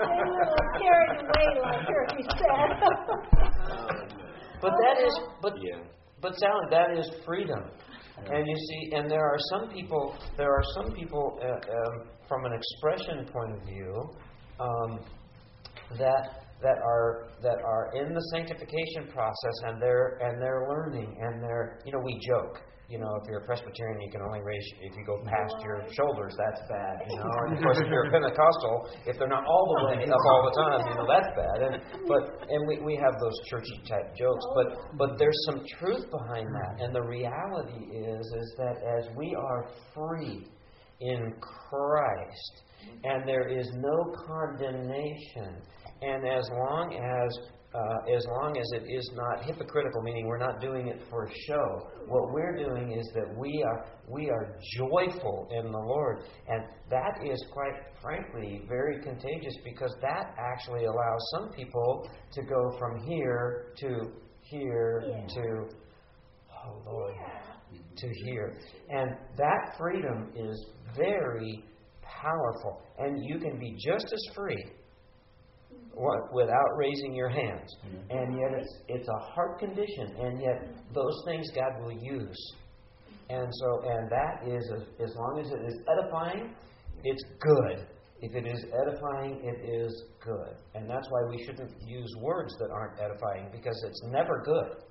[0.00, 2.70] They were carried away like Kirby said.
[4.60, 5.80] but that is, but Yeah.
[6.20, 7.60] But Sally, that is freedom.
[8.18, 10.16] And you see, and there are some people.
[10.36, 14.10] There are some people, uh, um, from an expression point of view,
[14.58, 15.00] um,
[15.98, 21.42] that that are that are in the sanctification process, and they're and they're learning, and
[21.42, 22.60] they're you know we joke.
[22.88, 25.82] You know, if you're a Presbyterian, you can only raise if you go past your
[25.90, 26.34] shoulders.
[26.38, 26.94] That's bad.
[27.10, 30.04] You know, and of course, if you're a Pentecostal, if they're not all the way
[30.06, 31.58] up all the time, you know, that's bad.
[31.66, 31.74] And
[32.06, 36.46] but and we, we have those churchy type jokes, but but there's some truth behind
[36.46, 36.84] that.
[36.84, 40.46] And the reality is is that as we are free
[41.00, 42.54] in Christ,
[43.02, 45.58] and there is no condemnation,
[46.02, 50.60] and as long as uh, as long as it is not hypocritical, meaning we're not
[50.60, 51.88] doing it for show.
[52.06, 57.18] What we're doing is that we are we are joyful in the Lord, and that
[57.24, 63.74] is quite frankly very contagious because that actually allows some people to go from here
[63.80, 65.26] to here Yeah.
[65.26, 65.68] to
[66.64, 67.14] oh Lord
[67.96, 68.58] to here,
[68.88, 71.64] and that freedom is very
[72.02, 74.64] powerful, and you can be just as free
[75.96, 77.74] what, without raising your hands.
[77.86, 78.18] Mm-hmm.
[78.18, 82.54] And yet it's it's a heart condition, and yet those things God will use.
[83.28, 86.54] And so, and that is as, as long as it is edifying,
[87.02, 87.86] it's good.
[88.20, 90.54] If it is edifying, it is good.
[90.74, 94.85] And that's why we shouldn't use words that aren't edifying because it's never good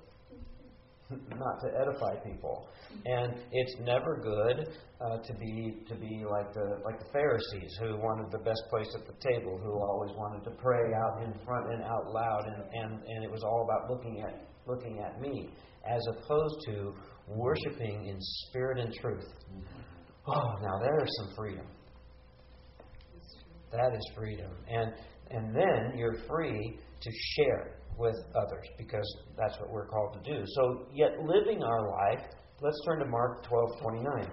[1.10, 2.68] not to edify people.
[3.04, 4.68] And it's never good
[5.00, 8.88] uh, to be to be like the like the Pharisees who wanted the best place
[8.94, 12.62] at the table, who always wanted to pray out in front and out loud, and,
[12.72, 15.50] and, and it was all about looking at looking at me,
[15.88, 16.94] as opposed to
[17.28, 19.26] worshiping in spirit and truth.
[20.28, 21.66] Oh, now there is some freedom.
[23.70, 24.92] That is freedom, and
[25.30, 29.06] and then you're free to share with others because
[29.36, 30.44] that's what we're called to do.
[30.46, 32.24] So, yet living our life,
[32.60, 34.30] let's turn to Mark 12 29.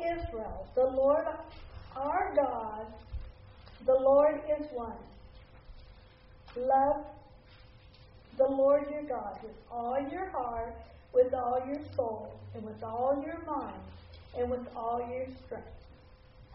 [0.00, 1.24] Israel, the Lord
[1.96, 2.86] our God,
[3.86, 4.98] the Lord is one.
[6.56, 7.04] Love
[8.36, 10.74] the Lord your God with all your heart,
[11.12, 13.80] with all your soul, and with all your mind,
[14.36, 15.68] and with all your strength.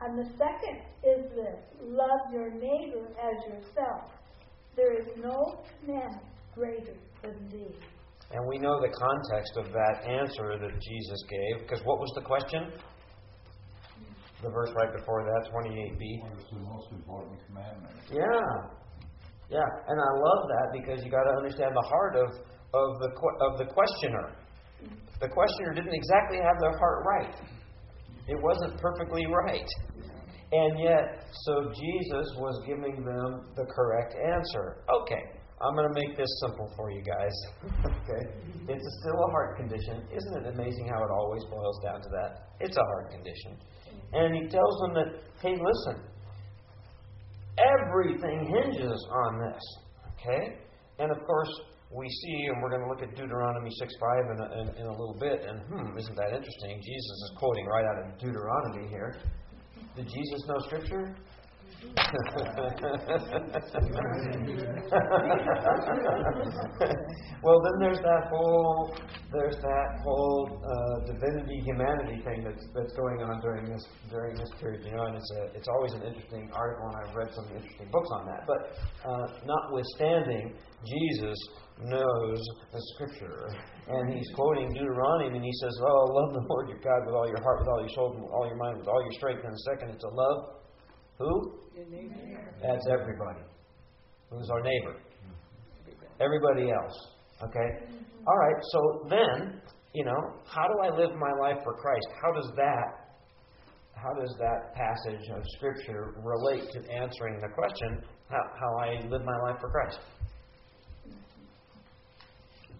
[0.01, 4.11] And the second is this love your neighbor as yourself.
[4.75, 6.23] There is no commandment
[6.55, 7.81] greater than these.
[8.31, 12.21] And we know the context of that answer that Jesus gave, because what was the
[12.21, 12.71] question?
[14.41, 16.03] The verse right before that, 28b.
[16.23, 17.95] What is the most important commandment?
[18.11, 18.79] Yeah.
[19.49, 22.29] Yeah, and I love that because you got to understand the heart of,
[22.73, 23.09] of, the,
[23.41, 24.31] of the questioner.
[25.19, 27.35] The questioner didn't exactly have their heart right,
[28.27, 29.67] it wasn't perfectly right.
[30.51, 34.81] And yet, so Jesus was giving them the correct answer.
[34.89, 35.21] Okay,
[35.61, 37.33] I'm going to make this simple for you guys.
[37.85, 38.23] okay?
[38.67, 40.07] It's still a heart condition.
[40.09, 42.49] Isn't it amazing how it always boils down to that?
[42.59, 43.57] It's a heart condition.
[44.13, 46.03] And he tells them that, hey, listen,
[47.57, 49.63] everything hinges on this.
[50.13, 50.57] Okay?
[50.99, 51.51] And of course,
[51.91, 54.85] we see, and we're going to look at Deuteronomy 6 5 in a, in, in
[54.85, 56.77] a little bit, and hmm, isn't that interesting?
[56.77, 59.17] Jesus is quoting right out of Deuteronomy here.
[59.95, 61.15] Did Jesus know Scripture?
[67.43, 68.93] well, then there's that whole
[69.31, 74.49] there's that whole uh, divinity humanity thing that's that's going on during this during this
[74.59, 77.45] period, you know, and it's a it's always an interesting article, and I've read some
[77.55, 78.43] interesting books on that.
[78.43, 78.75] But
[79.07, 80.51] uh, notwithstanding,
[80.83, 81.37] Jesus
[81.79, 83.47] knows the Scripture,
[83.87, 87.27] and he's quoting Deuteronomy, and he says, "Oh, love the Lord your God with all
[87.27, 89.53] your heart, with all your soul, with all your mind, with all your strength." And
[89.53, 90.59] the second, it's a love
[91.19, 91.53] who?
[92.61, 93.41] That's everybody.
[94.31, 94.95] Who's our neighbor?
[96.19, 96.95] Everybody else.
[97.43, 97.99] Okay?
[98.27, 99.61] All right, so then,
[99.93, 102.07] you know, how do I live my life for Christ?
[102.21, 103.09] How does that
[104.01, 109.25] how does that passage of Scripture relate to answering the question, how, how I live
[109.25, 109.99] my life for Christ?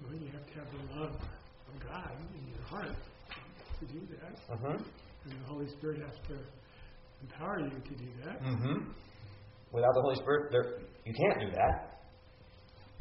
[0.02, 2.96] Well, you have to have the love of God in your heart
[3.80, 4.56] to do that.
[4.56, 4.84] Mm-hmm.
[5.30, 6.36] And the Holy Spirit has to
[7.22, 8.42] empower you to do that.
[8.42, 8.92] Mm-hmm.
[9.72, 12.00] Without the Holy Spirit, there, you can't do that.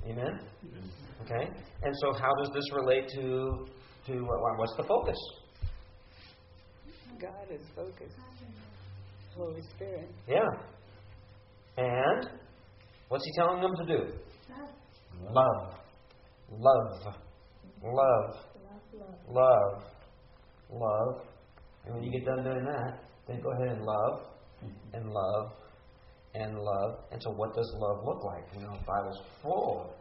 [0.04, 0.40] Amen.
[1.22, 1.50] Okay.
[1.82, 3.66] And so, how does this relate to
[4.06, 5.16] to what's the focus?
[7.20, 8.16] God is focused.
[9.36, 10.08] Holy Spirit.
[10.28, 10.48] Yeah.
[11.76, 12.28] And
[13.08, 14.12] what's He telling them to do?
[15.30, 15.74] Love.
[16.50, 17.14] Love, love,
[17.82, 18.34] love,
[19.28, 19.82] love,
[20.70, 21.22] love.
[21.84, 24.20] And when you get done doing that, then go ahead and love,
[24.94, 25.52] and love,
[26.34, 27.04] and love.
[27.12, 28.44] And so, what does love look like?
[28.54, 29.94] You know, the Bible's full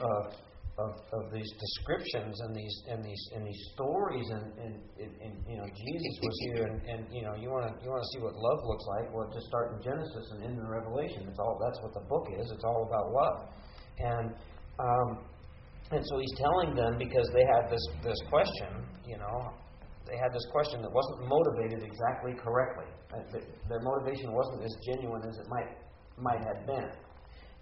[0.00, 0.34] of,
[0.78, 4.26] of, of these descriptions and these and these and these stories.
[4.30, 7.70] And, and, and, and you know, Jesus was here, and, and you know, you want
[7.70, 9.14] to you want to see what love looks like.
[9.14, 11.30] Well, just start in Genesis and end in Revelation.
[11.30, 12.50] It's all that's what the book is.
[12.50, 13.38] It's all about love.
[13.98, 14.34] And
[14.82, 15.08] um,
[15.92, 19.54] and so he's telling them because they had this this question, you know,
[20.06, 22.88] they had this question that wasn't motivated exactly correctly.
[23.12, 25.70] Uh, their motivation wasn't as genuine as it might
[26.16, 26.90] might have been.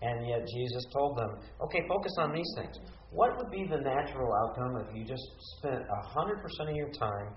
[0.02, 2.74] And yet Jesus told them, okay, focus on these things.
[3.12, 5.22] What would be the natural outcome if you just
[5.58, 7.32] spent 100% of your time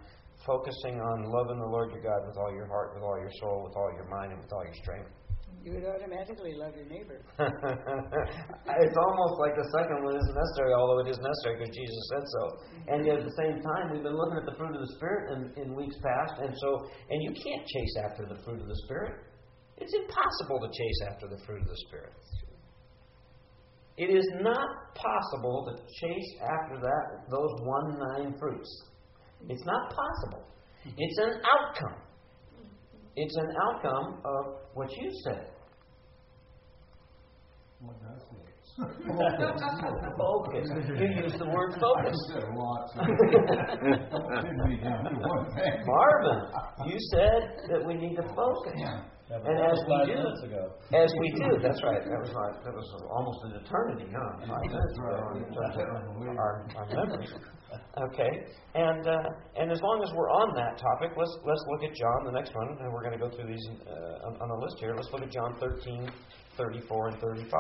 [0.46, 3.64] focusing on loving the Lord your God with all your heart, with all your soul,
[3.66, 5.10] with all your mind, and with all your strength?
[5.66, 7.26] You would automatically love your neighbor.
[7.42, 12.22] it's almost like the second one isn't necessary, although it is necessary because Jesus said
[12.22, 12.44] so.
[12.94, 15.34] And yet at the same time, we've been looking at the fruit of the Spirit
[15.34, 18.78] in, in weeks past, and so and you can't chase after the fruit of the
[18.86, 19.26] Spirit.
[19.82, 22.14] It's impossible to chase after the fruit of the Spirit.
[23.98, 28.70] It is not possible to chase after that those one nine fruits.
[29.50, 30.46] It's not possible.
[30.86, 31.98] It's an outcome.
[33.16, 35.55] It's an outcome of what you said.
[37.80, 38.46] What does it?
[40.18, 40.68] focus.
[41.00, 42.18] You use the word focus.
[42.28, 42.92] I said lots.
[44.44, 45.76] Pin me down to one thing.
[45.86, 46.40] Marvin,
[46.92, 48.76] you said that we need to focus.
[49.30, 50.64] That was And as we five do, minutes ago.
[50.94, 52.04] as we do, that's right.
[52.04, 54.46] That was like, that was almost an eternity, huh?
[54.46, 57.34] Five minutes ago in terms of our, our memories.
[57.98, 58.32] Okay,
[58.76, 62.24] and uh, and as long as we're on that topic, let's let's look at John,
[62.30, 64.78] the next one, and we're going to go through these uh, on, on the list
[64.80, 64.94] here.
[64.96, 66.06] Let's look at John 13,
[66.58, 67.52] 34, and 35.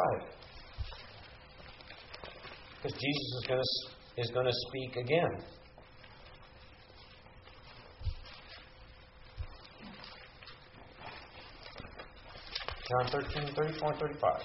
[2.81, 3.65] Because Jesus is going to
[4.17, 5.43] is to speak again.
[12.87, 14.41] John 13, 34, and 35.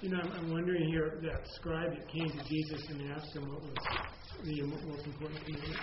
[0.00, 3.48] You know, I'm, I'm wondering here that scribe that came to Jesus and asked him
[3.48, 3.72] what was
[4.42, 5.78] the most important commandment.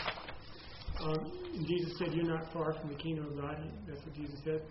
[1.01, 1.19] Um,
[1.65, 3.55] Jesus said, "You're not far from the kingdom of God."
[3.87, 4.61] That's what Jesus said.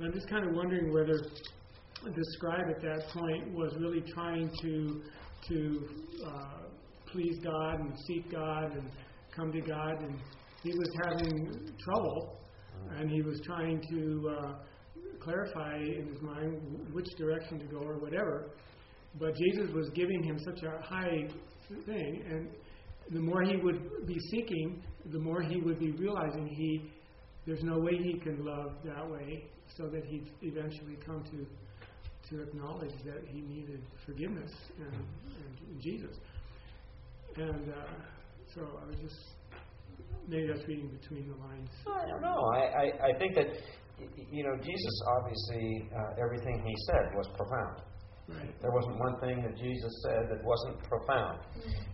[0.00, 1.12] And I'm just kind of wondering whether
[2.02, 5.02] the scribe at that point was really trying to
[5.48, 5.88] to
[6.26, 6.62] uh,
[7.12, 8.90] please God and seek God and
[9.36, 10.18] come to God, and
[10.62, 12.38] he was having trouble.
[12.96, 14.54] And he was trying to uh,
[15.22, 18.52] clarify in his mind which direction to go or whatever.
[19.18, 21.28] But Jesus was giving him such a high
[21.84, 22.48] thing, and
[23.10, 24.82] the more he would be seeking,
[25.12, 26.90] the more he would be realizing he
[27.44, 29.44] there's no way he can love that way,
[29.76, 31.46] so that he'd eventually come to
[32.30, 36.16] to acknowledge that he needed forgiveness and, and Jesus.
[37.36, 37.86] And uh,
[38.54, 39.18] so I was just
[40.28, 41.68] maybe that's reading between the lines.
[41.86, 42.40] I don't know.
[42.54, 43.48] I, I, I think that,
[44.30, 47.82] you know, Jesus obviously, uh, everything he said was profound.
[48.28, 48.54] Right.
[48.62, 51.40] There wasn't one thing that Jesus said that wasn't profound.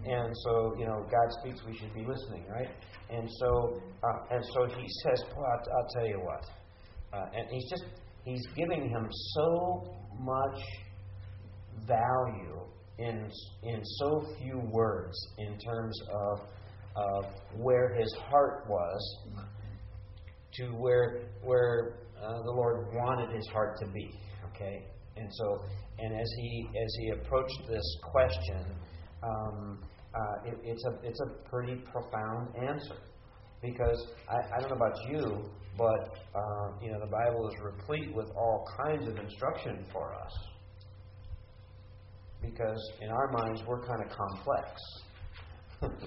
[0.04, 2.68] And so, you know, God speaks, we should be listening, right?
[3.08, 6.44] And so, uh, and so he says, well, I'll, I'll tell you what.
[7.16, 7.84] Uh, and he's just,
[8.24, 10.58] he's giving him so much
[11.86, 12.60] value
[12.98, 13.30] in,
[13.62, 16.40] in so few words in terms of,
[16.96, 17.24] of
[17.56, 19.18] where his heart was
[20.54, 24.10] to where, where uh, the Lord wanted his heart to be.
[24.54, 24.86] Okay?
[25.16, 25.64] And so,
[25.98, 28.64] and as he as he approached this question,
[29.22, 29.78] um,
[30.14, 32.96] uh, it, it's a it's a pretty profound answer,
[33.62, 38.14] because I, I don't know about you, but uh, you know the Bible is replete
[38.14, 40.32] with all kinds of instruction for us,
[42.42, 44.80] because in our minds we're kind of complex.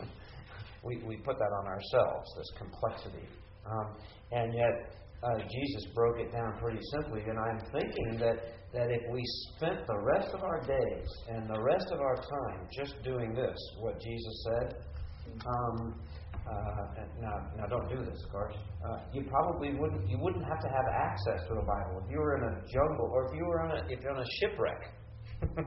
[0.84, 3.28] we we put that on ourselves, this complexity,
[3.66, 3.96] um,
[4.32, 8.38] and yet uh, Jesus broke it down pretty simply, and I'm thinking that,
[8.74, 9.22] that if we
[9.56, 13.58] spent the rest of our days and the rest of our time just doing this,
[13.82, 14.76] what Jesus said,
[15.46, 16.00] um,
[16.50, 18.56] uh, now, now don't do this, of course.
[18.84, 20.10] Uh, you probably wouldn't.
[20.10, 23.10] You wouldn't have to have access to the Bible if you were in a jungle
[23.14, 24.82] or if you were on a if you're on a shipwreck.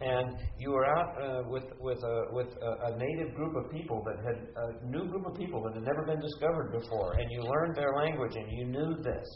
[0.00, 4.04] and you were out uh, with with a with a, a, native group of people
[4.04, 7.42] that had a new group of people that had never been discovered before, and you
[7.42, 9.28] learned their language and you knew this.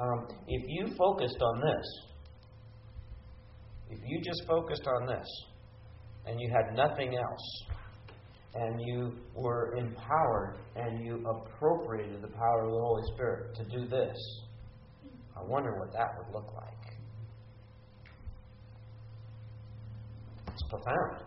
[0.00, 1.86] Um, if you focused on this,
[3.90, 5.26] if you just focused on this,
[6.26, 7.64] and you had nothing else,
[8.54, 13.88] and you were empowered and you appropriated the power of the Holy Spirit to do
[13.88, 14.16] this,
[15.36, 16.94] I wonder what that would look like.
[20.48, 21.24] It's profound.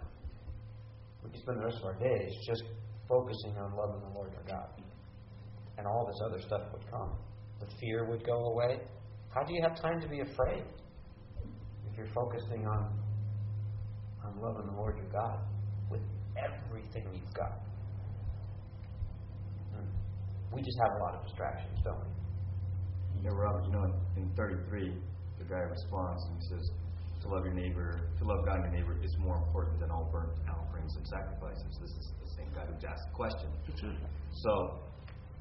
[1.23, 2.63] We could spend the rest of our days just
[3.09, 4.69] focusing on loving the Lord our God.
[5.78, 7.11] And all this other stuff would come.
[7.59, 8.80] The fear would go away.
[9.34, 10.63] How do you have time to be afraid
[11.89, 12.93] if you're focusing on,
[14.23, 15.39] on loving the Lord your God
[15.89, 16.01] with
[16.38, 17.59] everything you've got?
[19.73, 19.89] Hmm.
[20.53, 23.23] We just have a lot of distractions, don't we?
[23.23, 23.86] Yeah, Robert, you know,
[24.17, 24.93] in 33,
[25.39, 26.71] the guy responds and he says,
[27.25, 30.09] to love your neighbor, to love God and your neighbor is more important than all
[30.11, 31.65] burnt offerings and sacrifices.
[31.81, 33.49] This is the same guy who asked the question.
[34.43, 34.83] So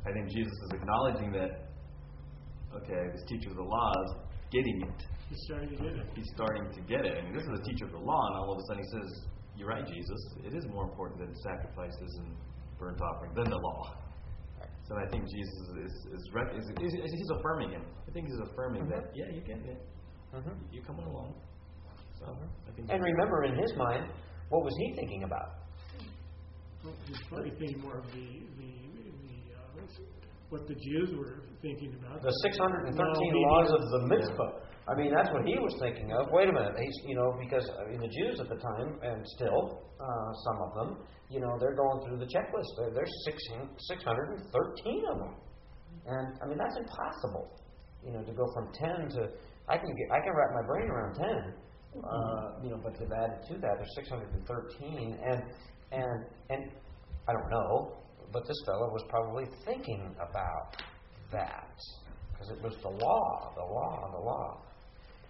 [0.07, 1.67] I think Jesus is acknowledging that,
[2.77, 4.13] okay, this teacher of the law is
[4.53, 5.01] getting it.
[5.29, 6.07] He's starting to get it.
[6.15, 7.19] He's starting to get it.
[7.19, 8.91] I mean, this is a teacher of the law, and all of a sudden he
[8.95, 9.27] says,
[9.57, 10.21] You're right, Jesus.
[10.45, 12.35] It is more important than sacrifices and
[12.79, 13.95] burnt offerings than the law.
[14.89, 17.83] So I think Jesus is, is, is, is, is he's affirming him.
[18.09, 19.01] I think he's affirming mm-hmm.
[19.01, 19.81] that, yeah, you're getting it.
[20.35, 20.51] Mm-hmm.
[20.73, 21.35] You're coming along.
[22.89, 24.11] And remember, in his mind,
[24.49, 25.65] what was he thinking about?
[26.85, 28.29] Well, he's probably thinking more of the,
[28.61, 28.73] the,
[29.25, 29.87] the uh,
[30.51, 32.23] what the Jews were thinking about.
[32.23, 34.51] The 613 laws of the mitzvah.
[34.87, 36.29] I mean, that's what he was thinking of.
[36.31, 39.25] Wait a minute, he's, you know, because I mean, the Jews at the time, and
[39.37, 40.99] still uh, some of them,
[41.31, 42.69] you know, they're going through the checklist.
[42.77, 45.35] There, there's 613 of them,
[46.07, 47.49] and I mean that's impossible.
[48.05, 49.33] You know, to go from 10 to
[49.69, 51.25] I can get, I can wrap my brain around 10,
[52.05, 53.81] uh, you know, but to add to that.
[53.81, 55.43] There's 613, and
[55.93, 56.71] and and
[57.27, 57.97] I don't know,
[58.33, 60.77] but this fellow was probably thinking about
[61.33, 61.73] that
[62.33, 64.61] because it was the law, the law, the law,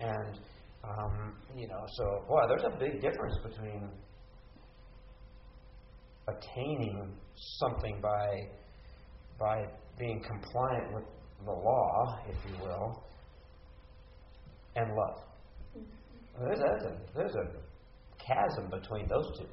[0.01, 0.38] and
[0.84, 3.88] um, you know, so boy, there's a big difference between
[6.28, 7.14] attaining
[7.59, 8.49] something by
[9.38, 9.64] by
[9.99, 11.05] being compliant with
[11.45, 13.05] the law, if you will,
[14.76, 15.24] and love.
[16.40, 19.47] There's, there's, a, there's a chasm between those two.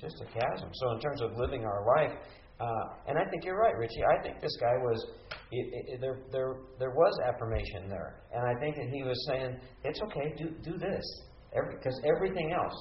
[0.00, 0.70] Just a chasm.
[0.72, 2.16] So, in terms of living our life,
[2.60, 4.02] uh, and I think you're right, Richie.
[4.04, 5.06] I think this guy was
[5.52, 6.18] it, it, there.
[6.32, 10.34] There there was affirmation there, and I think that he was saying it's okay.
[10.36, 11.04] Do do this
[11.52, 12.74] because every, everything else,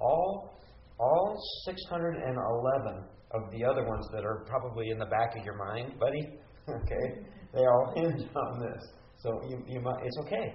[0.00, 0.54] all
[0.98, 5.98] all 611 of the other ones that are probably in the back of your mind,
[5.98, 6.22] buddy.
[6.66, 7.20] Okay,
[7.52, 8.82] they all hinge on this.
[9.18, 10.54] So you you might, it's okay.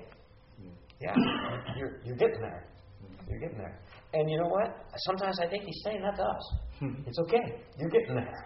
[0.99, 1.13] Yeah,
[1.77, 2.67] you're, you're getting there.
[3.29, 3.79] You're getting there.
[4.13, 4.87] And you know what?
[5.05, 6.55] Sometimes I think he's saying that to us.
[7.07, 7.61] It's okay.
[7.77, 8.45] You're getting there.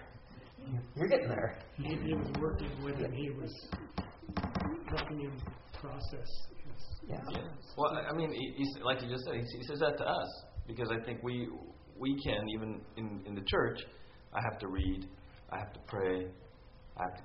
[0.95, 1.59] You're getting there.
[1.77, 3.11] He, he was working with him.
[3.11, 3.53] He was
[4.95, 5.37] helping him
[5.73, 6.29] process.
[6.65, 7.17] His, Yeah.
[7.31, 7.39] Yeah.
[7.77, 10.05] Well, I I mean, he, he's, like you just said, he, he says that to
[10.05, 11.49] us because I think we
[11.99, 13.79] we can even in in the church.
[14.35, 15.07] I have to read,
[15.51, 16.25] I have to pray,
[16.97, 17.23] I have to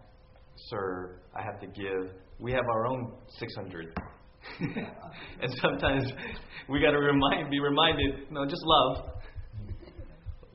[0.68, 2.12] serve, I have to give.
[2.38, 3.94] We have our own 600.
[4.60, 6.12] and sometimes
[6.68, 9.17] we got to remind, be reminded, no, just love.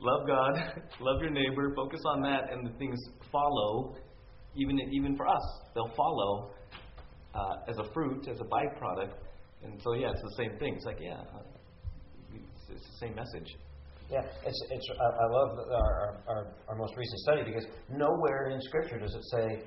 [0.04, 0.54] Love God,
[1.00, 3.00] love your neighbor, focus on that, and the things
[3.32, 3.96] follow.
[4.54, 5.42] Even even for us,
[5.74, 6.50] they'll follow
[7.34, 9.14] uh, as a fruit, as a byproduct.
[9.62, 10.74] And so, yeah, it's the same thing.
[10.76, 11.40] It's like, yeah, uh,
[12.34, 13.56] it's, it's the same message.
[14.10, 18.60] Yeah, it's, it's, I I love our, our, our most recent study because nowhere in
[18.60, 19.62] Scripture does it say,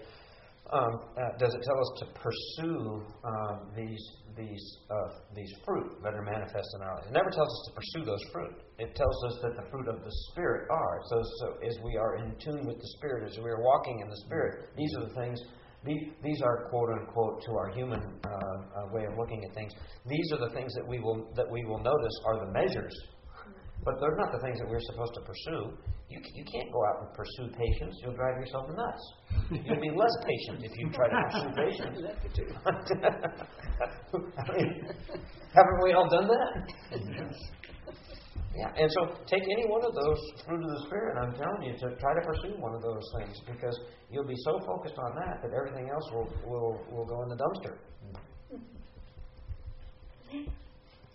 [0.72, 4.04] um, uh, does it tell us to pursue um, these
[4.38, 7.08] these uh, these fruit that are manifest in our lives.
[7.08, 8.54] It never tells us to pursue those fruit.
[8.78, 11.00] It tells us that the fruit of the Spirit are.
[11.10, 14.10] So, so as we are in tune with the Spirit, as we are walking in
[14.10, 15.40] the Spirit, these are the things.
[15.86, 19.72] These, are quote unquote to our human uh, uh, way of looking at things.
[20.06, 22.94] These are the things that we will that we will notice are the measures
[23.84, 25.78] but they're not the things that we're supposed to pursue.
[26.10, 28.00] You, you can't go out and pursue patience.
[28.02, 29.14] You'll drive yourself nuts.
[29.52, 32.00] You'll be less patient if you try to pursue patience.
[35.54, 36.68] Haven't we all done that?
[38.58, 40.18] Yeah, and so take any one of those
[40.48, 43.40] fruit of the Spirit, I'm telling you, to try to pursue one of those things
[43.46, 47.30] because you'll be so focused on that that everything else will, will, will go in
[47.30, 47.78] the dumpster.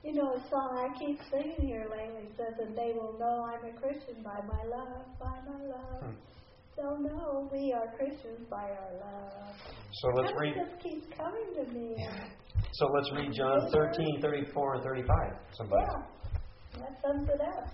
[0.04, 3.64] You know, a song I keep singing here lately says, and they will know I'm
[3.64, 6.02] a Christian by my love, by my love.
[6.02, 6.14] Hmm.
[6.76, 9.54] They'll know we are Christians by our love.
[9.92, 10.54] So let's That read.
[10.56, 11.94] just keeps coming to me.
[12.72, 15.16] So let's read John 13, 34, and 35.
[15.56, 15.82] Somebody.
[15.86, 17.68] Yeah, that sums it up.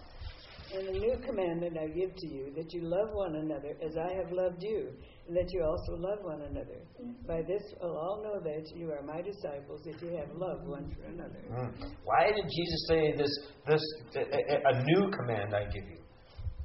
[0.79, 4.15] And a new commandment I give to you, that you love one another as I
[4.15, 4.93] have loved you,
[5.27, 6.79] and that you also love one another.
[7.27, 10.95] By this will all know that you are my disciples, if you have love one
[10.95, 11.43] for another.
[11.51, 11.91] Mm.
[12.05, 13.33] Why did Jesus say this?
[13.67, 13.83] This
[14.15, 15.99] a, a- a new command I give you.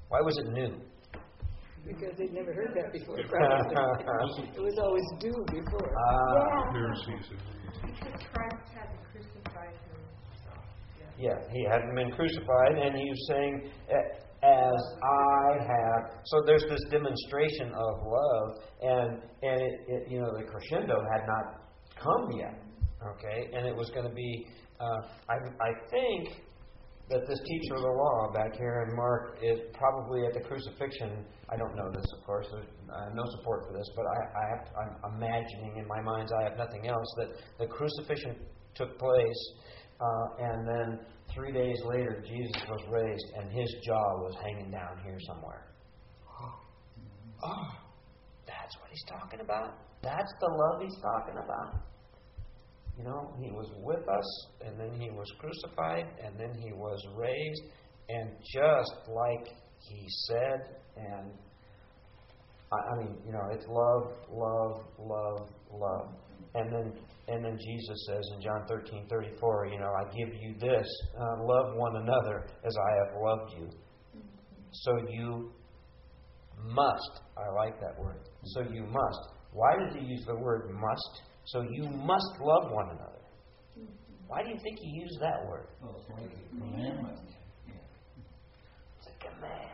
[0.10, 0.76] Why was it new?
[1.88, 4.46] Because they'd never heard that before, probably.
[4.56, 5.90] it was always do before.
[5.90, 7.18] Ah, Yeah.
[7.82, 9.93] Because Christ hadn't crucified himself.
[11.18, 13.72] Yeah, he hadn't been crucified, and he was saying,
[14.42, 18.50] "As I have." So there's this demonstration of love,
[18.82, 21.62] and and it, it you know the crescendo had not
[22.02, 22.60] come yet.
[23.16, 24.48] Okay, and it was going to be.
[24.80, 26.44] Uh, I I think
[27.10, 31.26] that this teacher of the law back here in Mark is probably at the crucifixion.
[31.50, 32.48] I don't know this, of course.
[32.52, 36.02] There's uh, no support for this, but I, I have to, I'm imagining in my
[36.02, 38.36] mind's eye, if nothing else, that the crucifixion
[38.74, 39.42] took place,
[40.00, 41.00] uh, and then
[41.34, 45.68] three days later, Jesus was raised, and his jaw was hanging down here somewhere.
[47.46, 47.76] Oh,
[48.48, 49.74] that's what he's talking about.
[50.02, 51.84] That's the love he's talking about.
[52.98, 57.06] You know, he was with us, and then he was crucified, and then he was
[57.18, 57.64] raised,
[58.08, 61.32] and just like he said, and
[62.72, 66.08] I, I mean, you know, it's love, love, love, love,
[66.56, 66.94] and then
[67.28, 70.88] and then Jesus says in John thirteen thirty four, you know, I give you this,
[71.18, 73.70] uh, love one another as I have loved you.
[74.72, 75.52] So you
[76.66, 77.22] must.
[77.38, 78.20] I like that word.
[78.44, 79.20] So you must.
[79.52, 81.22] Why does he use the word must?
[81.46, 83.20] So you must love one another.
[84.28, 85.68] Why do you think he used that word?
[85.82, 87.20] Well, it's like a commandment.
[88.98, 89.70] It's a command.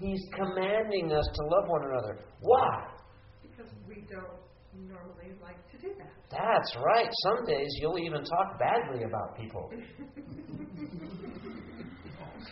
[0.00, 2.18] He's commanding us to love one another.
[2.40, 2.86] Why?
[3.42, 4.43] Because we don't
[4.88, 6.12] normally like to do that.
[6.30, 7.08] That's right.
[7.24, 9.70] Some days you'll even talk badly about people.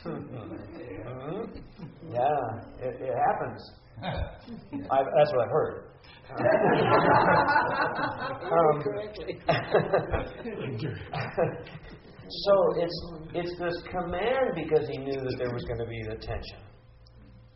[0.05, 1.63] Mhm.
[2.13, 2.45] Yeah,
[2.81, 3.63] it, it happens.
[4.03, 5.85] I've, that's what I've heard.
[8.53, 8.83] Um,
[12.29, 16.15] so it's it's this command because he knew that there was going to be the
[16.17, 16.59] tension.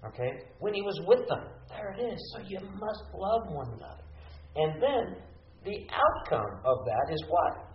[0.06, 0.30] Okay?
[0.60, 2.18] When he was with them, there it is.
[2.34, 4.02] So you must love one another.
[4.57, 5.16] And then
[5.64, 7.66] the outcome of that is what?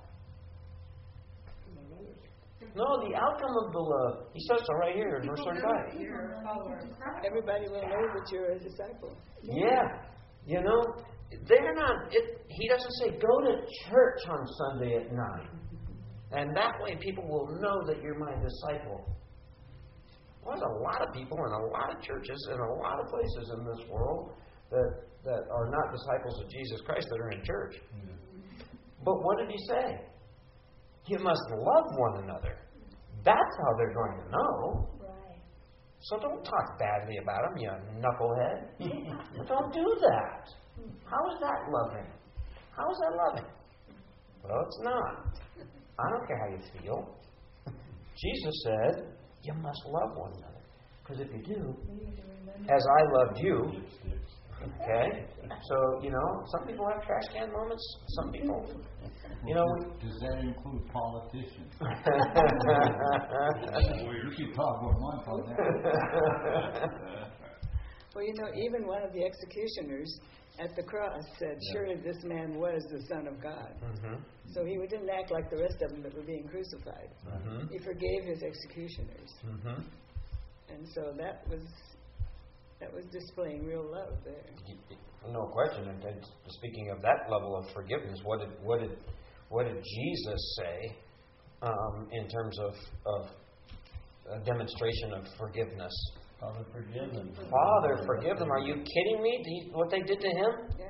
[2.74, 4.28] No, the outcome of the love.
[4.34, 6.00] He says so right here in verse 35.
[6.00, 7.26] You're a follower of Christ.
[7.28, 9.18] Everybody will know that you're a disciple.
[9.44, 9.84] Yeah.
[10.46, 10.80] You know,
[11.48, 15.50] they're not, it, he doesn't say go to church on Sunday at 9.
[16.32, 19.04] And that way people will know that you're my disciple.
[20.44, 23.08] Well, there's a lot of people in a lot of churches in a lot of
[23.08, 24.32] places in this world
[24.72, 24.90] that,
[25.26, 27.76] that are not disciples of Jesus Christ that are in church.
[29.04, 30.02] But what did he say?
[31.08, 32.58] You must love one another.
[33.24, 34.90] That's how they're going to know.
[35.00, 35.42] Right.
[36.02, 37.70] So don't talk badly about them, you
[38.00, 39.48] knucklehead.
[39.48, 40.50] don't do that.
[41.06, 42.08] How is that loving?
[42.76, 43.50] How is that loving?
[44.44, 45.38] Well, it's not.
[46.00, 47.16] I don't care how you feel.
[48.18, 49.14] Jesus said,
[49.44, 50.62] you must love one another.
[51.04, 51.76] Because if you do,
[52.70, 53.72] as I loved you,
[54.64, 55.26] okay?
[55.70, 58.66] So, you know, some people have trash can moments, some people,
[59.46, 59.66] you know.
[60.02, 61.74] Does that include politicians?
[64.12, 66.92] you should talk about month on that.
[68.14, 70.20] Well, you know, even one of the executioners
[70.60, 73.72] at the cross said, Surely this man was the Son of God.
[73.82, 74.16] Mm-hmm.
[74.54, 77.10] So he didn't act like the rest of them that were being crucified.
[77.26, 77.72] Mm-hmm.
[77.72, 79.32] He forgave his executioners.
[79.46, 79.82] Mm-hmm.
[80.70, 81.62] And so that was
[82.82, 85.32] that was displaying real love there.
[85.32, 85.88] No question.
[85.88, 88.98] And, and speaking of that level of forgiveness, what did what did
[89.50, 90.98] what did Jesus say
[91.62, 92.74] um, in terms of
[93.06, 93.30] of
[94.42, 95.94] a demonstration of forgiveness?
[96.40, 97.32] Father, forgive them.
[97.52, 98.52] Father, forgive them.
[98.52, 99.42] Are you kidding me?
[99.46, 100.52] Do you- what they did to him?
[100.80, 100.88] Yeah.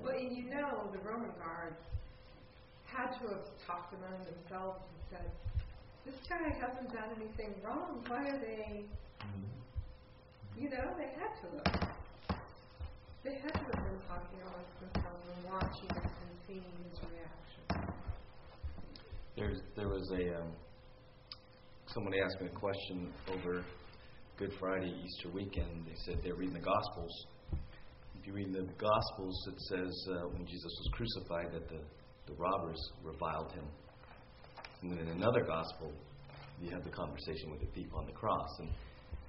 [0.00, 1.82] Well, and you know, the Roman guards
[2.84, 5.32] had to have talked among themselves and said,
[6.06, 8.04] this guy hasn't done anything wrong.
[8.06, 8.84] Why are they,
[10.58, 11.88] you know, they had to have.
[13.22, 17.92] They had to have been talking amongst themselves and watching and seeing his reaction.
[19.36, 20.52] There's there was a um,
[21.88, 23.64] somebody asked me a question over
[24.38, 25.86] Good Friday, Easter weekend.
[25.86, 27.12] They said they're reading the Gospels.
[28.18, 31.80] If you read the Gospels, it says uh, when Jesus was crucified that the,
[32.26, 33.64] the robbers reviled him.
[34.82, 35.92] And then in another Gospel,
[36.60, 38.48] you have the conversation with the thief on the cross.
[38.60, 38.68] And,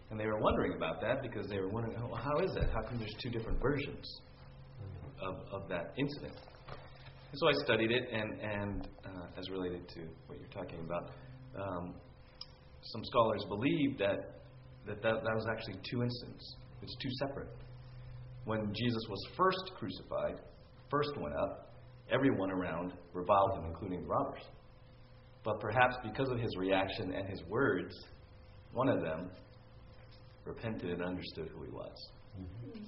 [0.10, 2.70] and they were wondering about that because they were wondering, oh, how is that?
[2.74, 4.22] How come there's two different versions
[5.22, 6.34] of, of that incident?
[7.32, 11.12] And so I studied it, and, and uh, as related to what you're talking about,
[11.60, 11.94] um,
[12.82, 14.38] some scholars believe that
[14.88, 16.56] that, that that was actually two incidents.
[16.82, 17.50] It's two separate.
[18.46, 20.40] When Jesus was first crucified,
[20.90, 21.74] first went up,
[22.10, 24.44] everyone around reviled him, including the robbers.
[25.44, 27.94] But perhaps because of his reaction and his words,
[28.72, 29.30] one of them
[30.48, 31.98] repented and understood who he was.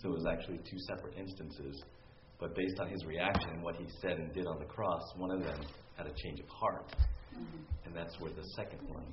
[0.02, 1.84] So it was actually two separate instances
[2.40, 5.32] but based on his reaction and what he said and did on the cross, one
[5.32, 5.60] of them
[5.98, 6.96] had a change of heart.
[7.86, 9.06] And that's where the second one.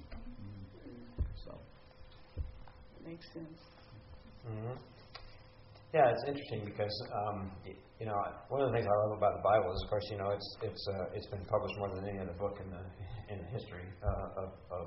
[1.45, 1.59] So.
[3.05, 3.61] Makes sense.
[4.49, 4.79] Mm-hmm.
[5.93, 7.51] Yeah, it's interesting because um,
[7.99, 8.15] you know
[8.49, 10.57] one of the things I love about the Bible is, of course, you know it's
[10.63, 12.83] it's uh, it's been published more than any other book in the
[13.33, 14.87] in the history uh, of, of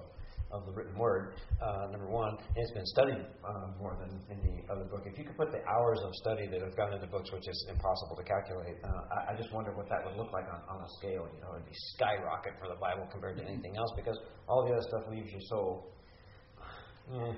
[0.51, 1.35] of the written word.
[1.61, 5.03] Uh, number one, and it's been studied uh, more than any other book.
[5.05, 7.57] If you could put the hours of study that have gone into books, which is
[7.69, 10.83] impossible to calculate, uh, I, I just wonder what that would look like on, on
[10.83, 11.29] a scale.
[11.29, 14.73] You know, it'd be skyrocket for the Bible compared to anything else because all the
[14.73, 15.85] other stuff leaves you so.
[17.09, 17.33] Eh,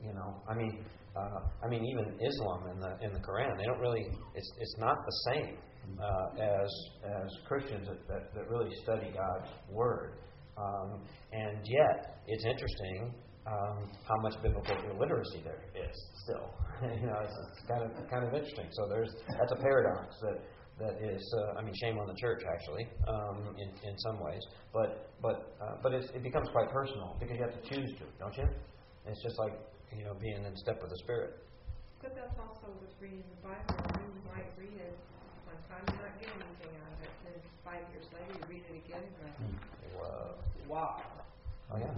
[0.00, 0.82] you know, I mean,
[1.14, 4.06] uh, I mean, even Islam in the in the Quran, they don't really.
[4.34, 5.56] It's it's not the same
[6.00, 6.70] uh, as
[7.04, 10.14] as Christians that, that, that really study God's word.
[10.58, 11.00] Um,
[11.32, 13.14] and yet, it's interesting
[13.46, 16.50] um, how much biblical illiteracy there is still.
[17.00, 18.66] you know, it's, it's kind of kind of interesting.
[18.72, 20.38] So there's that's a paradox that
[20.78, 24.42] that is, uh, I mean, shame on the church actually, um, in in some ways.
[24.72, 28.36] But but uh, but it becomes quite personal because you have to choose to, don't
[28.36, 28.48] you?
[29.06, 29.54] It's just like
[29.96, 31.38] you know being in step with the Spirit.
[32.02, 33.74] But that's also with reading the Bible.
[33.98, 34.94] You might read it
[35.48, 37.12] one time, you're not getting anything out of it.
[37.24, 39.40] Then five years later, you read it again, and you're like,
[39.96, 40.36] Whoa.
[40.68, 41.00] wow.
[41.72, 41.96] Oh yeah,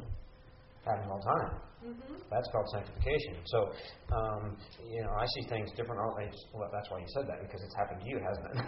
[0.86, 1.50] happens all the time.
[1.80, 2.12] Mm-hmm.
[2.28, 3.40] That's called sanctification.
[3.46, 3.72] So,
[4.12, 5.96] um, you know, I see things different.
[6.00, 8.56] all- it's- Well, that's why you said that because it's happened to you, hasn't it?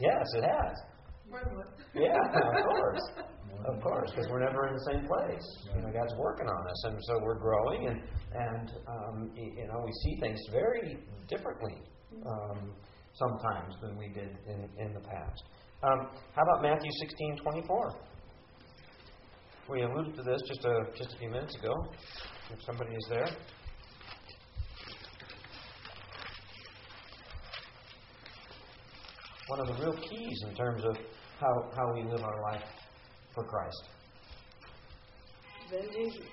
[0.00, 0.76] yes, it has.
[1.94, 3.02] Yeah, of course,
[3.66, 5.44] of course, because we're never in the same place.
[5.74, 9.82] You know, God's working on us, and so we're growing, and and um, you know,
[9.84, 11.76] we see things very differently
[12.26, 12.72] um,
[13.14, 15.42] sometimes than we did in in the past.
[15.82, 17.94] Um, how about Matthew sixteen twenty four?
[19.68, 21.72] We alluded to this just a just a few minutes ago.
[22.50, 23.28] If somebody is there.
[29.48, 30.96] One of the real keys in terms of
[31.38, 32.64] how, how we live our life
[33.34, 33.84] for Christ.
[35.70, 36.26] Then Jesus,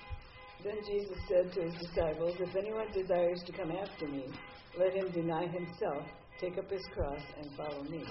[0.64, 4.26] then Jesus said to his disciples, If anyone desires to come after me,
[4.78, 6.04] let him deny himself,
[6.40, 8.04] take up his cross, and follow me.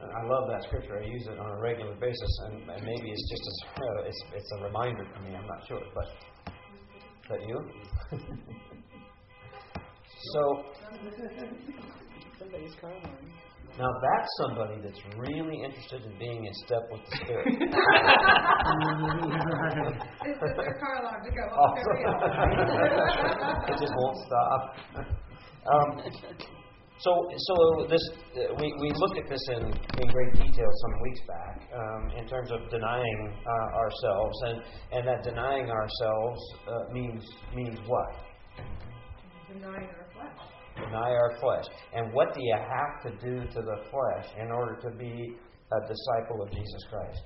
[0.00, 1.00] I love that scripture.
[1.02, 4.22] I use it on a regular basis, and, and maybe it's just as uh, it's,
[4.34, 5.34] it's a reminder to me.
[5.34, 7.58] I'm not sure, but is that you?
[10.32, 10.64] so
[12.38, 13.32] Somebody's car horn.
[13.76, 17.46] Now that's somebody that's really interested in being in step with the Spirit.
[20.26, 23.68] Is their car alarm to go off Also, every hour?
[23.68, 24.60] it just won't stop.
[25.68, 25.88] Um,
[26.98, 28.02] so, so this
[28.34, 32.26] uh, we, we looked at this in, in great detail some weeks back um, in
[32.26, 34.62] terms of denying uh, ourselves, and,
[34.92, 38.08] and that denying ourselves uh, means means what?
[39.46, 39.97] Denying our flesh.
[40.84, 41.64] Deny our flesh.
[41.94, 45.36] And what do you have to do to the flesh in order to be
[45.72, 47.22] a disciple of Jesus Christ?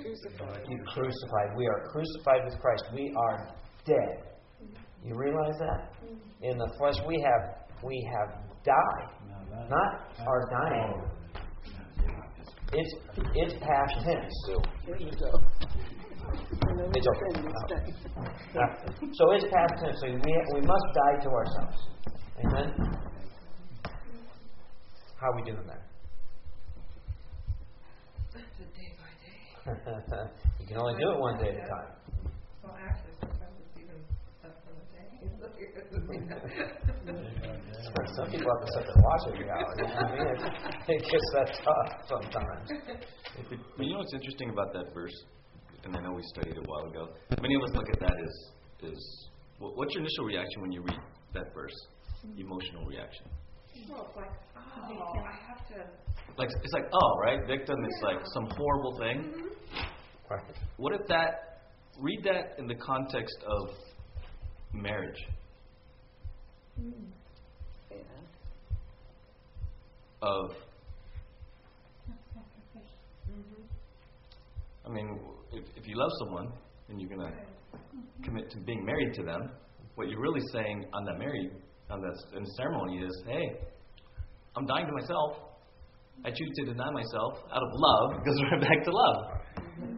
[0.00, 0.62] Crucified.
[0.68, 1.56] You crucified.
[1.56, 2.84] We are crucified with Christ.
[2.94, 3.54] We are
[3.84, 4.28] dead.
[5.04, 5.92] You realize that?
[6.42, 11.02] In the flesh, we have we have died, not are dying.
[12.72, 12.94] It's
[13.34, 14.32] it's past tense.
[16.32, 17.30] It's okay.
[17.34, 17.86] sin is done.
[18.54, 18.68] Yeah.
[19.12, 19.98] So it's past tense.
[20.00, 21.78] So we we must die to ourselves.
[22.44, 22.68] Amen.
[25.20, 25.82] How are we doing that?
[28.34, 30.30] Day by day.
[30.60, 31.90] you can only do it one day at a time.
[32.62, 33.98] Well, actually, sometimes it's even
[34.44, 35.08] less than a day.
[38.16, 39.74] Some people have to sit there and watch every hour.
[39.76, 40.26] You know what I mean?
[40.36, 42.66] It, it gets that tough sometimes.
[43.76, 45.14] But you know what's interesting about that verse,
[45.84, 47.08] and I know we studied it a while ago.
[47.40, 50.82] Many of us look at that as is wh- what's your initial reaction when you
[50.82, 51.00] read
[51.34, 51.74] that verse?
[52.36, 53.26] Emotional reaction.
[53.88, 55.86] well, it's like, oh, I have to.
[56.36, 57.76] Like it's like oh right, victim.
[57.84, 59.24] It's like some horrible thing.
[59.24, 60.34] Mm-hmm.
[60.34, 60.42] Right.
[60.76, 61.44] What if that?
[62.00, 63.70] Read that in the context of
[64.72, 65.18] marriage.
[66.80, 66.92] Mm.
[67.90, 67.96] Yeah.
[70.22, 70.52] Of
[74.88, 75.18] I mean,
[75.52, 76.52] if, if you love someone
[76.88, 77.32] and you're gonna
[78.24, 79.50] commit to being married to them,
[79.94, 81.50] what you're really saying on that marriage,
[81.90, 83.60] on that ceremony is, hey,
[84.56, 85.38] I'm dying to myself.
[86.24, 89.38] I choose to deny myself out of love because we're back to love.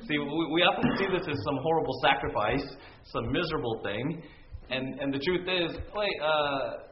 [0.06, 4.22] See, we, we often see this as some horrible sacrifice, some miserable thing,
[4.70, 6.89] and and the truth is, wait, uh,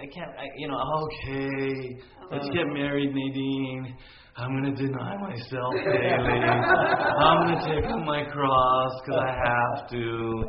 [0.00, 1.96] I, can't, I, you know, okay,
[2.30, 2.54] let's uh-huh.
[2.54, 3.96] get married, Nadine.
[4.36, 6.40] I'm going to deny myself daily.
[6.44, 10.44] I'm going to take up my cross because I have to.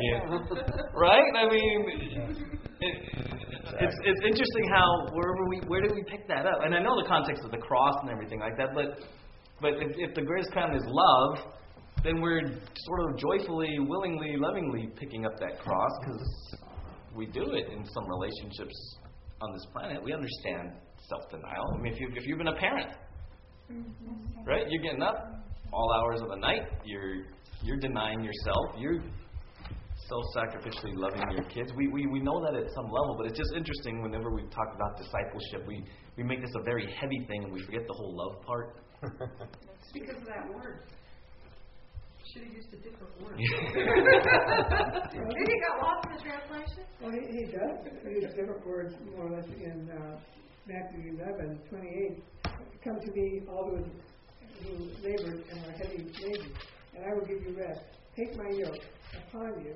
[0.00, 0.38] Yeah.
[0.94, 1.32] Right?
[1.36, 1.84] I mean,
[2.80, 2.94] it,
[3.80, 6.64] it's it's interesting how wherever we where do we pick that up?
[6.64, 9.04] And I know the context of the cross and everything like that, but
[9.60, 11.52] but if, if the greatest commandment is love,
[12.04, 16.56] then we're sort of joyfully, willingly, lovingly picking up that cross because
[17.16, 18.98] we do it in some relationships
[19.40, 20.02] on this planet.
[20.02, 20.72] We understand
[21.08, 21.64] self-denial.
[21.74, 22.90] I mean, if you if you've been a parent,
[23.72, 24.44] mm-hmm.
[24.44, 24.66] right?
[24.68, 26.62] You're getting up all hours of the night.
[26.84, 27.26] You're
[27.62, 28.76] you're denying yourself.
[28.78, 29.02] You're
[30.08, 31.72] self-sacrificially loving your kids.
[31.76, 34.74] We, we we know that at some level, but it's just interesting whenever we talk
[34.74, 35.84] about discipleship, we
[36.16, 38.80] we make this a very heavy thing and we forget the whole love part.
[39.02, 40.90] It's because of that word.
[42.32, 43.36] Should have used a different word.
[43.38, 43.52] Maybe
[45.46, 46.82] he got lost in the translation.
[47.00, 47.76] Well, he, does.
[48.02, 50.18] he does use different words more or less in uh,
[50.66, 52.24] Matthew 11, 28.
[52.82, 53.86] Come to me, all those
[54.62, 54.72] who
[55.06, 56.52] labor and are heavy laden,
[56.96, 57.80] and I will give you rest.
[58.16, 58.82] Take my yoke
[59.28, 59.74] upon you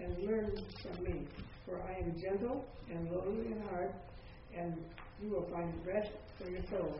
[0.00, 1.26] and learn from me,
[1.64, 3.94] for I am gentle and lowly in heart,
[4.56, 4.74] and
[5.22, 6.98] you will find rest for your souls.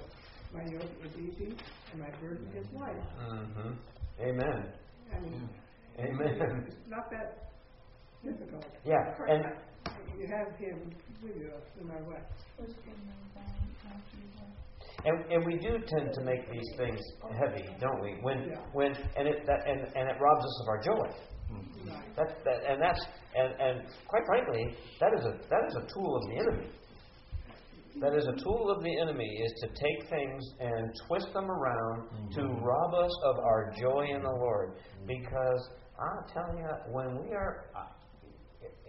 [0.55, 1.57] My yoke is easy
[1.93, 3.03] and my burden is light.
[3.19, 3.73] Mm-hmm.
[4.21, 4.73] Amen.
[5.13, 6.65] I Amen.
[6.67, 7.53] it's not that
[8.25, 8.67] difficult.
[8.85, 8.97] Yeah,
[9.29, 9.45] and
[10.19, 10.91] You have him
[11.23, 11.51] with you
[11.81, 12.23] no matter what.
[15.05, 17.01] And, and we do tend to make these things
[17.41, 18.15] heavy, don't we?
[18.23, 21.09] When when and it that, and, and it robs us of our joy.
[22.17, 23.01] That's that, and that's
[23.35, 26.71] and, and quite frankly, that is a that is a tool of the enemy.
[28.01, 32.09] That is a tool of the enemy is to take things and twist them around
[32.33, 32.65] to mm-hmm.
[32.65, 34.41] rob us of our joy in the mm-hmm.
[34.41, 34.71] Lord.
[34.71, 35.07] Mm-hmm.
[35.07, 35.69] Because
[36.01, 37.67] I'm telling you, when we are,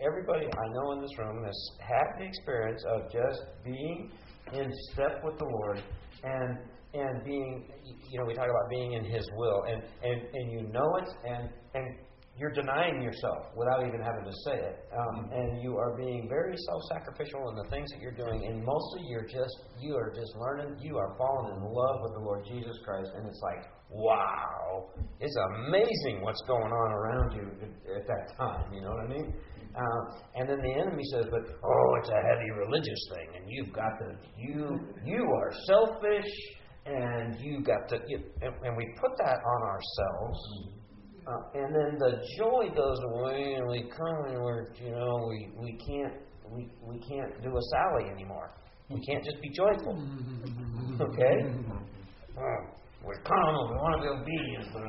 [0.02, 4.12] everybody I know in this room has had the experience of just being
[4.54, 5.84] in step with the Lord
[6.24, 6.58] and
[6.94, 7.66] and being
[8.10, 11.10] you know we talk about being in his will and and and you know it
[11.28, 11.96] and and
[12.38, 16.56] you're denying yourself without even having to say it um, and you are being very
[16.58, 20.76] self-sacrificial in the things that you're doing and mostly you're just you are just learning
[20.82, 25.38] you are falling in love with the lord jesus christ and it's like wow it's
[25.62, 29.34] amazing what's going on around you at, at that time you know what i mean
[29.76, 30.02] uh,
[30.36, 33.90] and then the enemy says, "But oh, it's a heavy religious thing, and you've got
[34.00, 36.30] to you you are selfish,
[36.86, 40.40] and you got to." You, and, and we put that on ourselves,
[41.28, 45.50] uh, and then the joy goes away, and we come and we're you know we
[45.58, 46.14] we can't
[46.52, 48.52] we we can't do a Sally anymore.
[48.90, 49.98] We can't just be joyful.
[50.94, 51.42] Okay?
[52.38, 52.58] Oh,
[53.04, 53.68] we're carnal.
[53.72, 54.84] We want to be obedient, but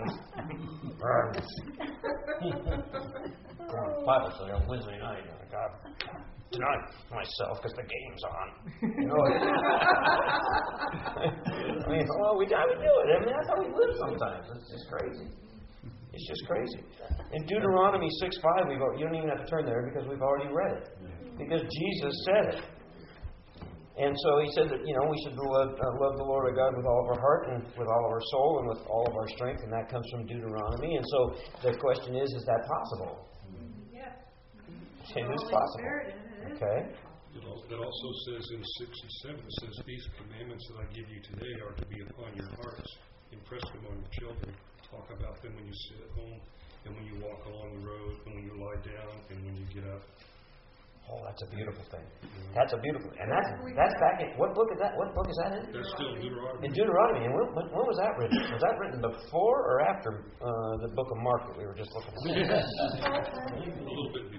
[3.64, 5.24] going Bible study on Wednesday night.
[5.24, 5.80] I got
[6.52, 8.48] tonight myself because the game's on.
[9.00, 9.16] You know,
[11.24, 13.08] I mean, well, we got to do it.
[13.10, 14.46] I mean, that's how we live sometimes.
[14.60, 15.26] It's just crazy.
[16.14, 16.78] It's just crazy.
[17.34, 20.22] In Deuteronomy 6 5, we go, you don't even have to turn there because we've
[20.22, 20.86] already read it.
[21.34, 22.60] Because Jesus said it.
[23.98, 26.54] And so he said that, you know, we should love, uh, love the Lord our
[26.54, 29.06] God with all of our heart and with all of our soul and with all
[29.06, 30.98] of our strength, and that comes from Deuteronomy.
[30.98, 31.18] And so
[31.62, 33.26] the question is, is that possible?
[33.94, 34.14] Yes.
[35.14, 35.90] It is possible.
[36.58, 36.78] Okay.
[37.34, 41.06] It it also says in six and seven, it says, These commandments that I give
[41.10, 42.86] you today are to be upon your hearts.
[43.30, 44.54] Impress them on your children.
[44.94, 46.38] Talk about them when you sit at home,
[46.86, 49.66] and when you walk along the road, and when you lie down, and when you
[49.74, 50.06] get up.
[51.10, 52.06] Oh, that's a beautiful thing.
[52.54, 54.94] That's a beautiful, and that's that's back in what book is that?
[54.96, 55.66] What book is that in?
[55.74, 56.64] That's still Deuteronomy.
[56.64, 57.26] In Deuteronomy.
[57.26, 58.38] And when, when, when was that written?
[58.54, 60.46] Was that written before or after uh,
[60.80, 62.14] the book of Mark that we were just looking
[62.48, 62.64] at?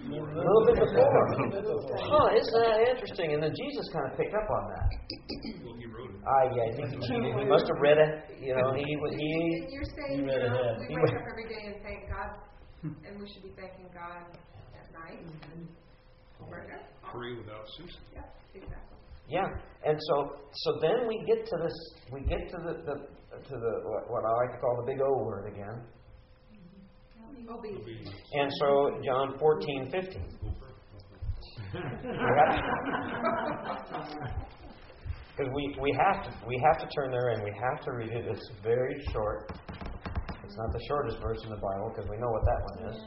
[0.06, 1.12] A little bit before.
[1.12, 2.00] A little bit before.
[2.00, 2.34] Huh?
[2.40, 3.34] Isn't that interesting?
[3.36, 4.88] And then Jesus kind of picked up on that.
[6.26, 6.28] Well, he.
[6.28, 7.06] Ah, yeah, he, he,
[7.40, 8.24] he must have read it.
[8.42, 8.94] You know, he he.
[8.94, 9.02] And
[9.72, 10.78] you're saying, You you know, ahead.
[10.80, 12.30] we He wake up every day and thank God,
[12.84, 14.24] and we should be thanking God
[14.74, 15.20] at night.
[16.50, 16.80] Murder?
[17.12, 18.02] Pray without ceasing.
[18.14, 18.22] Yeah,
[18.54, 18.98] exactly.
[19.28, 19.48] Yeah,
[19.86, 21.74] and so so then we get to this.
[22.12, 22.96] We get to the, the
[23.50, 25.82] to the what, what I like to call the big O word again.
[27.50, 27.82] Obedience.
[27.82, 28.16] Obedience.
[28.34, 30.26] And so John fourteen fifteen.
[35.36, 38.12] Because we, we have to we have to turn there and we have to read
[38.12, 38.26] it.
[38.26, 39.52] It's very short.
[40.44, 42.98] It's not the shortest verse in the Bible because we know what that one is.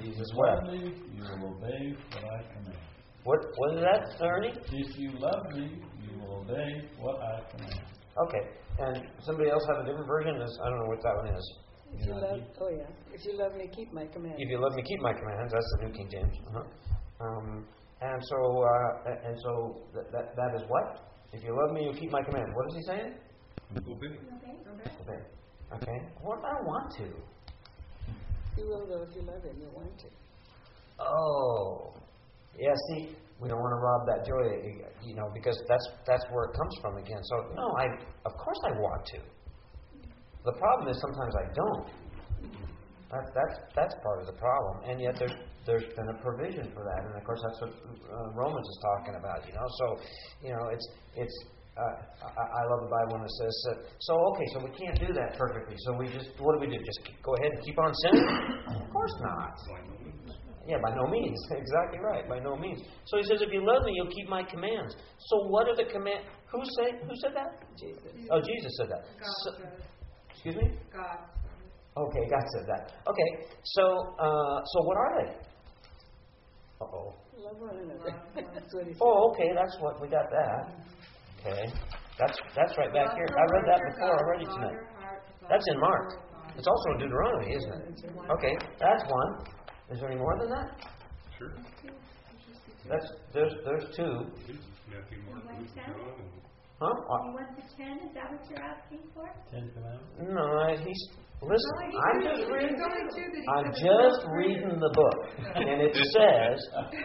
[0.00, 0.72] Jesus wept.
[0.72, 2.78] You will obey what I command.
[3.24, 4.54] What what is that, Ernie?
[4.72, 7.80] If you love me, you will obey what I command.
[8.26, 8.48] Okay.
[8.78, 10.38] And somebody else have a different version?
[10.38, 11.58] This- I don't know what that one is.
[11.92, 14.44] If you love, oh yeah, if you love me, keep my commandments.
[14.44, 15.52] If you love me, keep my commands.
[15.52, 16.36] That's the New King James.
[16.48, 17.24] Uh-huh.
[17.24, 17.66] Um,
[18.00, 21.07] and so uh, and so that, that that is what?
[21.32, 22.50] If you love me, you keep my commands.
[22.54, 23.14] What is he saying?
[23.76, 24.06] Obey.
[24.06, 25.20] Okay.
[25.74, 25.98] Okay.
[26.22, 27.04] What if I want to.
[28.56, 30.06] You will though if you love him, you want to.
[30.98, 31.92] Oh,
[32.58, 32.74] yeah.
[32.90, 36.56] See, we don't want to rob that joy, you know, because that's that's where it
[36.56, 37.22] comes from again.
[37.22, 37.84] So no, I
[38.24, 39.18] of course I want to.
[40.44, 41.86] The problem is sometimes I don't.
[43.12, 45.32] That, that's that's part of the problem, and yet there's
[45.68, 49.14] there's been a provision for that, and of course that's what uh, Romans is talking
[49.20, 49.44] about.
[49.44, 49.86] You know, so
[50.40, 51.36] you know it's it's.
[51.78, 51.94] Uh,
[52.26, 54.12] I, I love the Bible when it says uh, so.
[54.32, 55.76] Okay, so we can't do that perfectly.
[55.84, 56.80] So we just what do we do?
[56.82, 58.26] Just go ahead and keep on sinning?
[58.82, 59.54] of course not.
[59.68, 60.32] By no means.
[60.66, 61.38] Yeah, by no means.
[61.52, 62.28] Exactly right.
[62.28, 62.80] By no means.
[63.06, 64.96] So he says, if you love me, you'll keep my commands.
[65.18, 66.24] So what are the command?
[66.52, 67.00] Who said?
[67.08, 67.64] Who said that?
[67.78, 68.02] Jesus.
[68.30, 69.02] Oh, Jesus said that.
[69.20, 69.50] God So,
[70.28, 70.68] excuse me.
[70.92, 71.24] God.
[71.96, 72.92] Okay, God said that.
[73.08, 73.30] Okay.
[73.64, 75.30] So, uh, so what are they?
[75.30, 75.42] Uh oh.
[75.42, 75.56] Love one another.
[75.58, 76.88] That's what he said.
[79.00, 79.50] Oh, okay.
[79.54, 80.26] That's what we got.
[80.30, 80.74] That.
[81.40, 81.72] Okay.
[82.18, 83.26] That's that's right back here.
[83.30, 84.78] I read that before already tonight.
[85.48, 86.14] That's in Mark.
[86.56, 88.10] It's also in Deuteronomy, isn't it?
[88.30, 89.46] Okay, that's one.
[89.90, 90.70] Is there any more than that?
[91.38, 91.52] Sure.
[92.88, 94.26] That's there's there's two.
[94.90, 95.94] Matthew, Mark, Luke, John,
[96.80, 96.86] Huh?
[96.86, 99.28] Uh, You want the ten, is that what you're asking for?
[99.50, 100.14] Ten commandments?
[100.18, 101.08] No, I- he's
[101.42, 101.72] listen.
[101.78, 102.74] I'm just reading.
[102.74, 105.18] There's only two that he I'm just reading the book,
[105.54, 106.56] and it says,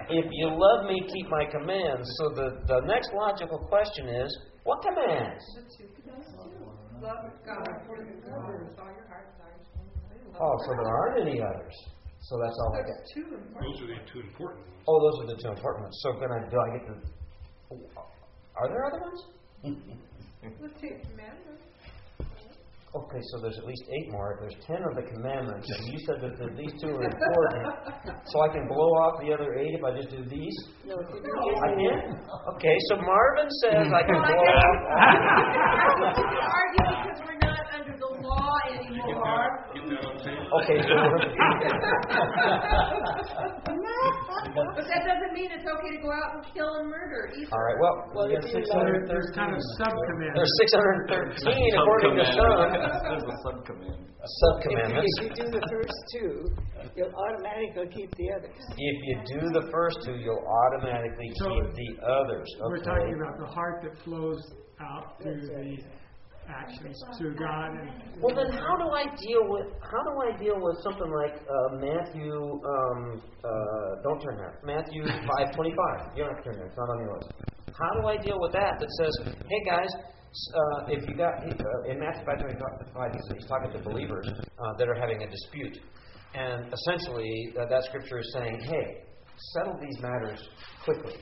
[0.09, 4.29] "If you love me, keep my commands." So the the next logical question is,
[4.63, 5.43] what commands?
[5.55, 6.27] The two commands.
[7.03, 10.39] Love God with all your heart, with all your soul.
[10.39, 11.75] Oh, so there aren't any others.
[12.23, 13.13] So that's all I There's get.
[13.13, 13.59] two important.
[13.59, 14.83] those are the two important ones.
[14.87, 15.97] Oh, those are the two important ones.
[16.01, 16.39] So can I?
[16.47, 16.95] Do I get the?
[18.55, 19.19] Are there other ones?
[19.63, 21.61] The two commandments.
[22.93, 24.37] Okay, so there's at least eight more.
[24.37, 27.65] If there's ten of the commandments, and you said that the, these two are important,
[28.29, 30.53] so I can blow off the other eight if I just do these.
[30.85, 32.21] No, if I can.
[32.53, 34.77] Okay, so Marvin says I can blow off.
[36.53, 39.65] argue because we're not under the law anymore.
[39.73, 40.53] Get that on tape.
[40.61, 40.93] Okay, so
[44.51, 47.47] But that doesn't mean it's okay to go out and kill and murder either.
[47.55, 47.77] all right.
[47.79, 48.67] Well, Well, we got you six
[49.07, 49.79] There's kind of thirteen.
[49.79, 49.93] sub
[50.35, 52.51] There's six hundred thirteen according to some
[53.07, 53.99] There's a subcommand.
[54.19, 56.35] sub If, if you do the first two,
[56.95, 58.59] you'll automatically keep the others.
[58.75, 62.47] If you do the first two, you'll automatically So- keep the others.
[62.67, 64.41] We're talking about the heart that flows
[64.81, 65.77] out through the
[66.49, 67.89] actions to God and
[68.21, 71.75] Well, then how do I deal with how do I deal with something like uh,
[71.79, 72.33] Matthew?
[72.33, 74.59] Um, uh, don't turn there.
[74.63, 75.05] Matthew
[75.37, 76.11] five twenty five.
[76.15, 76.67] You don't have to turn there.
[76.67, 77.31] It's not on your list.
[77.73, 78.79] How do I deal with that?
[78.79, 82.59] That says, hey guys, uh, if you got uh, in Matthew five twenty
[82.93, 85.79] five, he's talking to believers uh, that are having a dispute,
[86.35, 89.03] and essentially uh, that scripture is saying, hey,
[89.53, 90.41] settle these matters
[90.83, 91.15] quickly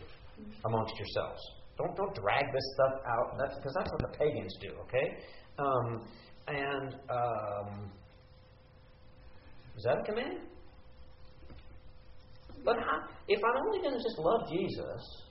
[0.66, 1.42] amongst yourselves.
[1.78, 3.38] Don't don't drag this stuff out.
[3.40, 4.70] That's because that's what the pagans do.
[4.82, 5.18] Okay,
[5.58, 6.06] um,
[6.48, 7.92] and um,
[9.78, 10.40] is that a command?
[12.64, 15.24] But how, if I'm only going to just love Jesus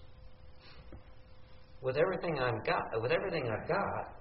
[1.83, 4.20] with everything I've got, with everything I've got,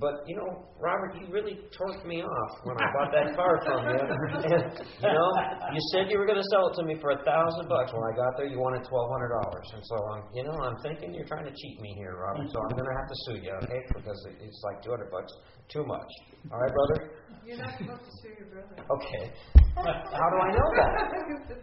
[0.00, 3.86] but you know, Robert, you really torqued me off when I bought that car from
[3.86, 3.94] you.
[4.44, 5.28] And you know,
[5.70, 7.94] you said you were going to sell it to me for a thousand bucks.
[7.94, 9.66] When I got there, you wanted twelve hundred dollars.
[9.70, 12.50] And so I'm, you know, I'm thinking you're trying to cheat me here, Robert.
[12.50, 13.80] So I'm going to have to sue you, okay?
[13.94, 15.30] Because it's like two hundred bucks
[15.70, 16.10] too much.
[16.50, 16.98] All right, brother.
[17.46, 18.74] You're not supposed to sue your brother.
[18.82, 19.30] Okay.
[19.78, 20.94] How do I know that?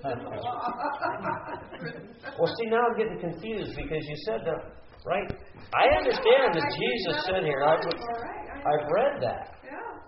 [2.39, 4.61] well, see, now I'm getting confused because you said that,
[5.05, 5.29] right?
[5.73, 9.55] I understand that Jesus said here, I've, I've read that.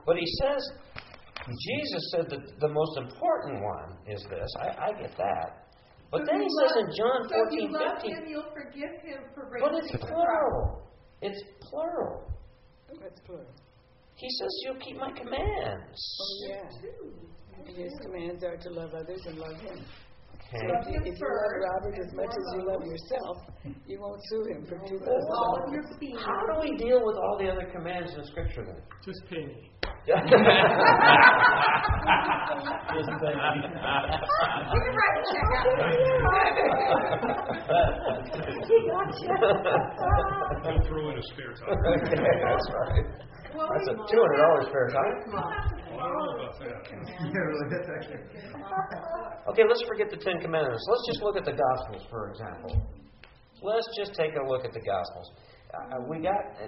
[0.05, 0.61] But he says,
[1.47, 4.49] Jesus said that the most important one is this.
[4.59, 5.67] I, I get that.
[6.11, 8.15] But So then he you says love- in John so if you 14, love 15,
[8.15, 10.83] him, you'll forgive him for but breaking it's plural.
[11.21, 12.31] It's plural.
[13.01, 13.47] That's plural.
[14.15, 15.99] He says, You'll keep my commands.
[16.21, 17.65] Oh, yeah.
[17.65, 19.79] And his commands are to love others and love him.
[20.54, 23.38] So if you, if you love Robert as much as you love yourself,
[23.88, 25.97] you won't sue him for two Well, thousand Your dollars.
[25.99, 26.16] feet.
[26.20, 28.78] How do we deal with all the other commands in Scripture then?
[29.04, 29.72] Just pay me.
[30.06, 30.38] Just say-
[33.34, 35.66] You can write a check out.
[40.64, 41.74] Don't throw in a spare tire.
[41.97, 42.14] okay,
[42.45, 43.06] that's right.
[43.56, 45.18] Well, That's a two hundred dollars fair time.
[45.99, 46.81] I don't know about that.
[49.49, 50.85] Okay, let's forget the Ten Commandments.
[50.89, 52.81] Let's just look at the Gospels, for example.
[53.61, 55.31] Let's just take a look at the Gospels.
[55.73, 56.67] Uh, we got uh,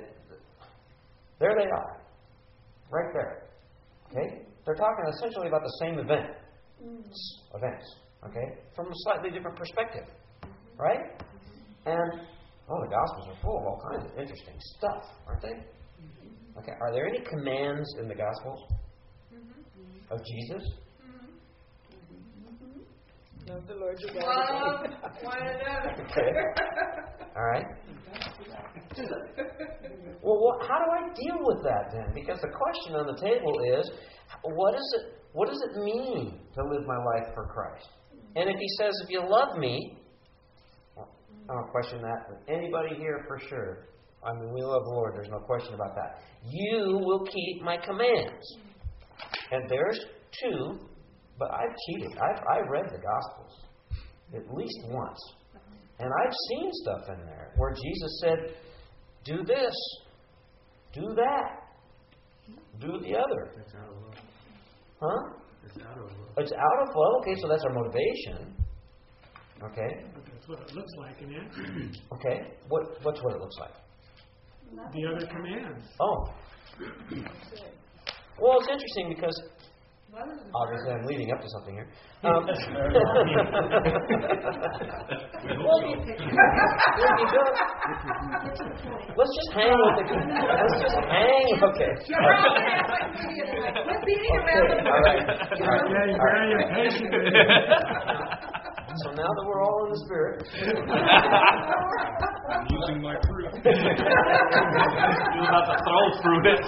[1.39, 2.01] there they are,
[2.89, 3.49] right there.
[4.09, 6.29] Okay, they're talking essentially about the same event,
[7.53, 7.85] events.
[8.25, 10.05] Okay, from a slightly different perspective,
[10.77, 11.21] right?
[11.85, 12.21] And
[12.69, 15.55] oh, the Gospels are full of all kinds of interesting stuff, aren't they?
[16.57, 18.63] Okay, are there any commands in the Gospels
[20.11, 20.63] of Jesus?
[21.01, 22.79] Mm-hmm.
[23.51, 24.85] Love the Lord your Love
[25.21, 25.91] one another.
[26.03, 26.31] Okay.
[27.35, 27.65] All right.
[30.23, 32.13] Well, what, how do I deal with that then?
[32.13, 33.91] Because the question on the table is,
[34.43, 35.21] what is it?
[35.33, 37.89] What does it mean to live my life for Christ?
[38.35, 39.97] And if He says, "If you love me,"
[40.95, 41.09] well,
[41.49, 43.87] I don't question that with anybody here for sure.
[44.25, 45.13] I mean, we love the Lord.
[45.15, 46.21] There's no question about that.
[46.49, 48.57] You will keep my commands.
[49.51, 49.99] And there's
[50.43, 50.79] two,
[51.37, 52.17] but I've cheated.
[52.17, 53.65] I've, I've read the Gospels
[54.33, 55.19] at least once.
[55.99, 58.37] And I've seen stuff in there where Jesus said,
[59.23, 59.73] do this,
[60.93, 61.65] do that,
[62.79, 63.61] do the other.
[63.61, 64.15] It's out of love.
[64.99, 65.39] Huh?
[65.65, 66.37] It's out of love.
[66.37, 67.21] It's out of love.
[67.21, 68.55] Okay, so that's our motivation.
[69.63, 70.03] Okay?
[70.33, 71.93] That's what it looks like in action.
[72.13, 72.51] Okay.
[72.67, 73.73] What, what's what it looks like?
[74.93, 75.85] The other commands.
[76.01, 76.33] Oh.
[78.41, 79.35] Well, it's interesting because
[80.53, 81.87] obviously I'm leading up to something here.
[82.23, 82.45] Um,
[85.65, 87.55] well, you, you don't,
[89.15, 90.03] let's just hang with the.
[90.15, 91.59] Let's just hang.
[91.63, 91.91] Okay.
[93.87, 94.39] Let's beating Okay.
[94.39, 94.87] around.
[94.87, 95.21] All right.
[95.61, 95.87] All right.
[95.91, 96.69] Very, All very right.
[96.69, 97.11] impatient.
[99.03, 100.39] So now that we're all in the spirit,
[102.49, 103.49] I'm losing my fruit.
[103.65, 103.73] You're
[105.49, 106.61] about to throw fruit at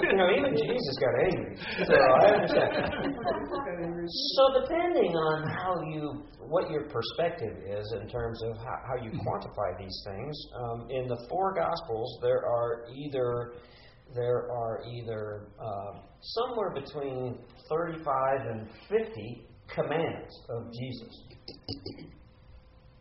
[0.00, 1.56] you know, even Jesus got angry.
[1.84, 2.72] So I understand.
[4.08, 9.10] So depending on how you, what your perspective is in terms of how, how you
[9.10, 13.52] quantify these things, um, in the four Gospels there are either
[14.14, 17.38] there are either uh, somewhere between
[17.68, 21.22] 35 and 50 commands of Jesus,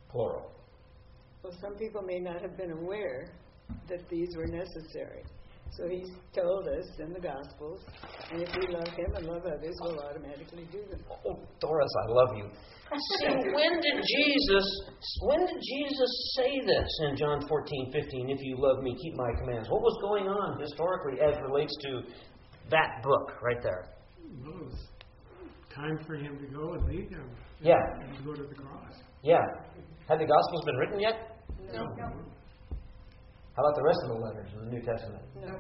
[0.10, 0.52] plural.
[1.44, 3.30] Well, some people may not have been aware
[3.88, 5.24] that these were necessary.
[5.72, 7.86] So he's told us in the Gospels,
[8.32, 11.00] and if we love him and love others, we'll automatically do them.
[11.26, 12.50] Oh, Doris, I love you.
[13.20, 14.66] See, when did Jesus
[15.22, 19.32] when did Jesus say this in John 14, 15, if you love me, keep my
[19.40, 19.70] commands?
[19.70, 22.02] What was going on historically as relates to
[22.72, 23.94] that book right there?
[24.42, 24.88] Well, it was
[25.74, 27.30] time for him to go and leave them.
[27.62, 27.76] Yeah.
[28.02, 28.94] And to go to the cross.
[29.22, 29.38] Yeah.
[30.10, 31.14] Had the Gospels been written yet?
[31.74, 31.86] No.
[33.56, 35.24] How about the rest of the letters in the New Testament?
[35.36, 35.54] No.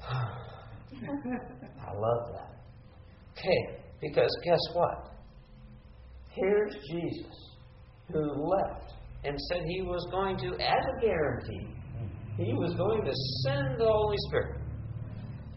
[1.80, 2.50] I love that.
[3.36, 5.14] Okay, because guess what?
[6.34, 7.54] here's Jesus
[8.12, 8.92] who left
[9.24, 11.68] and said he was going to, as a guarantee,
[12.36, 13.12] he was going to
[13.46, 14.60] send the Holy Spirit,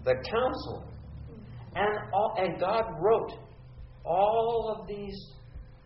[0.05, 0.85] the Counselor,
[1.75, 3.31] and all, and God wrote
[4.05, 5.33] all of these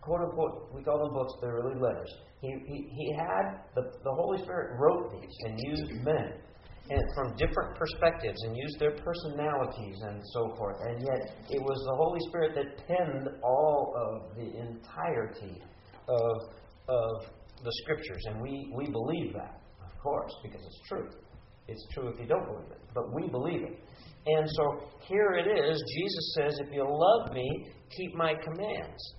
[0.02, 2.12] quote unquote we call them books, they're really letters.
[2.40, 6.34] He, he, he had the, the Holy Spirit wrote these and used men
[6.90, 10.76] and from different perspectives and used their personalities and so forth.
[10.82, 15.62] And yet it was the Holy Spirit that penned all of the entirety
[16.08, 16.52] of
[16.88, 17.26] of
[17.64, 21.08] the scriptures, and we, we believe that, of course, because it's true.
[21.68, 23.78] It's true if you don't believe it, but we believe it.
[24.26, 25.82] And so here it is.
[25.96, 29.14] Jesus says, If you love me, keep my commands.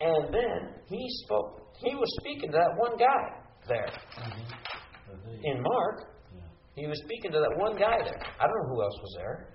[0.00, 3.24] And then he spoke, he was speaking to that one guy
[3.66, 3.90] there.
[4.18, 5.44] Mm-hmm.
[5.44, 6.40] In Mark, yeah.
[6.74, 8.20] he was speaking to that one guy there.
[8.40, 9.54] I don't know who else was there.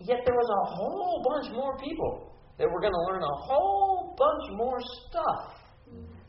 [0.00, 4.14] Yet there was a whole bunch more people that were going to learn a whole
[4.16, 5.56] bunch more stuff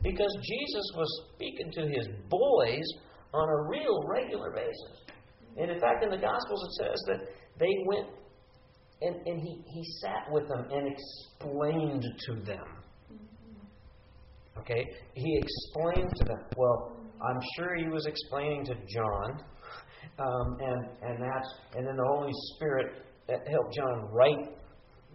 [0.02, 2.86] because Jesus was speaking to his boys
[3.34, 5.04] on a real regular basis.
[5.56, 7.20] And in fact, in the Gospels it says that
[7.58, 8.08] they went
[9.00, 12.77] and, and he, he sat with them and explained to them.
[14.60, 14.84] Okay?
[15.14, 16.40] He explained to them.
[16.56, 19.42] Well, I'm sure he was explaining to John.
[20.18, 24.56] Um, and, and that's and then the Holy Spirit helped John write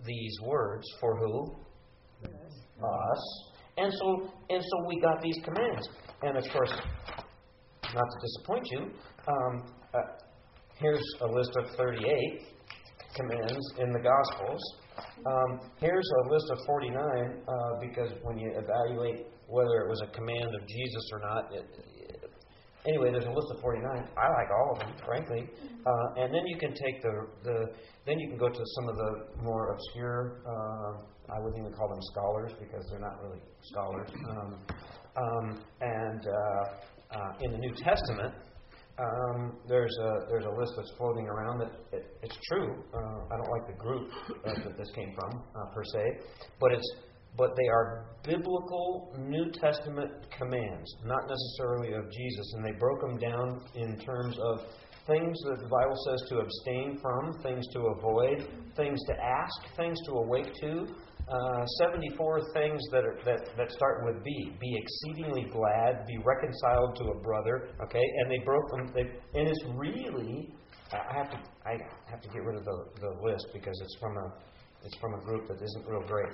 [0.06, 1.56] these words for who?
[2.26, 3.54] Us.
[3.78, 5.88] And so, and so we got these commands.
[6.22, 8.80] And of course, not to disappoint you,
[9.28, 9.64] um,
[9.94, 10.00] uh,
[10.80, 12.42] here's a list of 38
[13.16, 14.62] commands in the Gospels.
[15.26, 20.10] Um, here's a list of 49 uh, because when you evaluate whether it was a
[20.10, 21.66] command of Jesus or not, it,
[22.10, 22.32] it,
[22.88, 23.86] anyway, there's a list of 49.
[23.86, 25.46] I like all of them, frankly.
[25.86, 27.14] Uh, and then you can take the,
[27.44, 27.58] the
[28.06, 29.12] then you can go to some of the
[29.44, 30.42] more obscure.
[30.42, 34.10] Uh, I wouldn't even call them scholars because they're not really scholars.
[34.30, 34.50] Um,
[35.16, 38.34] um, and uh, uh, in the New Testament,
[38.98, 42.84] um, there's a there's a list that's floating around that it, it's true.
[42.94, 44.10] Uh, I don't like the group
[44.46, 46.26] uh, that this came from uh, per se,
[46.60, 46.90] but it's
[47.38, 53.18] but they are biblical New Testament commands, not necessarily of Jesus, and they broke them
[53.18, 54.60] down in terms of
[55.08, 59.98] things that the Bible says to abstain from, things to avoid, things to ask, things
[60.06, 60.88] to awake to,
[61.28, 64.54] uh, 74 things that, are, that, that start with B.
[64.60, 68.04] Be exceedingly glad, be reconciled to a brother, okay?
[68.20, 69.02] And they broke them, they,
[69.40, 70.54] and it's really,
[70.92, 71.78] I have to, I
[72.10, 74.34] have to get rid of the, the list because it's from a,
[74.86, 76.34] it's from a group that isn't real great.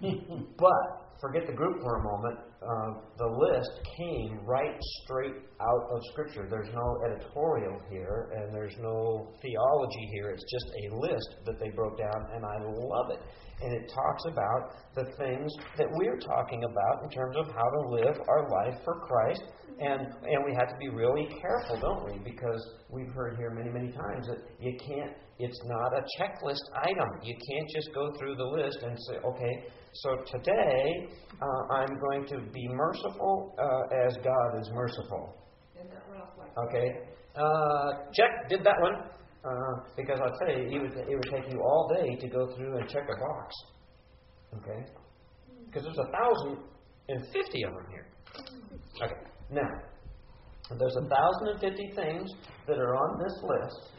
[0.56, 2.38] but forget the group for a moment.
[2.62, 6.46] Uh, the list came right straight out of Scripture.
[6.50, 10.30] There's no editorial here, and there's no theology here.
[10.30, 13.20] It's just a list that they broke down, and I love it
[13.62, 17.88] and it talks about the things that we're talking about in terms of how to
[17.88, 19.42] live our life for Christ.
[19.78, 22.18] And, and we have to be really careful, don't we?
[22.24, 27.08] Because we've heard here many, many times that you can't, it's not a checklist item.
[27.22, 31.05] You can't just go through the list and say, okay, so today
[31.42, 35.34] uh, I'm going to be merciful uh, as God is merciful.
[36.68, 36.88] Okay?
[37.34, 38.94] Uh, check, did that one.
[39.44, 42.54] Uh, because I'll tell you, it would, it would take you all day to go
[42.56, 43.54] through and check a box.
[44.56, 44.84] Okay?
[45.66, 46.58] Because there's a thousand
[47.08, 48.06] and fifty of them here.
[49.02, 49.14] Okay.
[49.50, 49.68] Now,
[50.76, 52.30] there's a thousand and fifty things
[52.66, 53.92] that are on this list.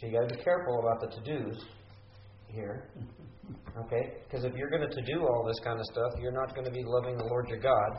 [0.00, 1.64] So you got to be careful about the to-dos
[2.48, 2.90] here.
[3.84, 4.14] Okay?
[4.24, 6.70] Because if you're going to to-do all this kind of stuff, you're not going to
[6.70, 7.90] be loving the Lord your God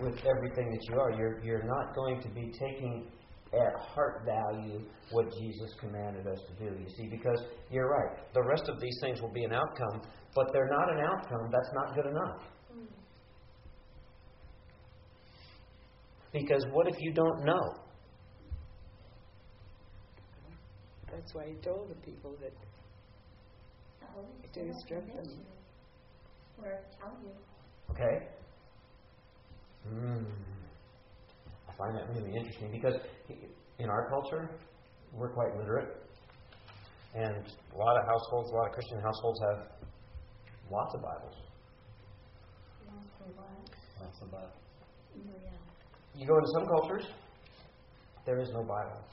[0.00, 1.12] with everything that you are.
[1.12, 3.06] You're, you're not going to be taking
[3.52, 6.76] at heart value what Jesus commanded us to do.
[6.76, 7.40] You see, because
[7.70, 8.18] you're right.
[8.34, 10.02] The rest of these things will be an outcome,
[10.34, 11.50] but they're not an outcome.
[11.52, 12.40] That's not good enough.
[16.32, 17.74] Because what if you don't know?
[21.12, 22.52] That's why he told the people that
[24.52, 25.24] to instruct them.
[26.62, 27.32] Or tell you.
[27.90, 28.26] Okay?
[29.88, 30.24] Mm.
[31.68, 32.94] I find that really interesting because
[33.78, 34.48] in our culture,
[35.12, 35.96] we're quite literate.
[37.14, 39.58] And a lot of households, a lot of Christian households have
[40.70, 41.34] lots of Bibles.
[42.88, 43.70] lots of Bibles.
[44.00, 44.64] Lots of Bibles.
[46.16, 47.06] You go into some cultures,
[48.24, 49.04] there is no Bible.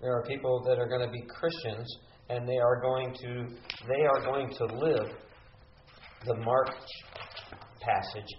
[0.00, 1.86] There are people that are going to be Christians
[2.28, 3.46] and they are going to
[3.88, 5.10] they are going to live
[6.26, 6.70] the Mark
[7.80, 8.34] passage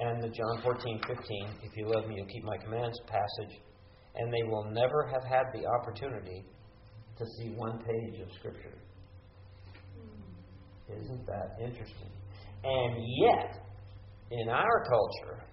[0.00, 3.60] and the John 14, 15, if you love me, you'll keep my commands passage,
[4.16, 6.42] and they will never have had the opportunity
[7.18, 8.78] to see one page of Scripture.
[10.88, 12.08] Isn't that interesting?
[12.64, 13.62] And yet,
[14.30, 15.44] in our culture,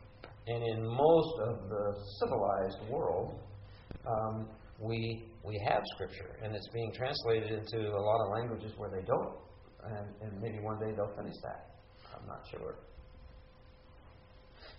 [0.48, 3.40] and in most of the civilized world,
[4.07, 4.48] um,
[4.80, 9.06] we we have Scripture, and it's being translated into a lot of languages where they
[9.07, 9.34] don't,
[9.95, 11.72] and, and maybe one day they'll finish that.
[12.14, 12.76] I'm not sure.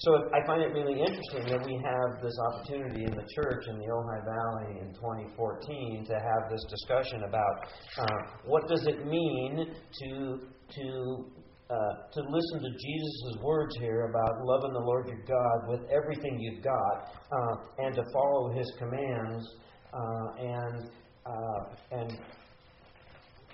[0.00, 3.78] So I find it really interesting that we have this opportunity in the church in
[3.78, 7.66] the Ojai Valley in 2014 to have this discussion about
[7.98, 8.06] uh,
[8.44, 10.38] what does it mean to
[10.76, 11.26] to
[11.70, 11.74] uh,
[12.12, 16.62] to listen to Jesus' words here about loving the Lord your God with everything you've
[16.62, 19.44] got uh, and to follow His commands
[19.92, 20.90] uh, and
[21.26, 22.18] uh, and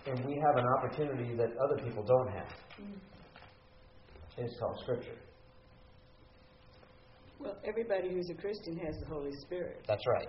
[0.06, 2.48] and we have an opportunity that other people don't have.
[4.36, 5.16] It's called Scripture.
[7.38, 9.84] Well, everybody who's a Christian has the Holy Spirit.
[9.86, 10.28] That's right.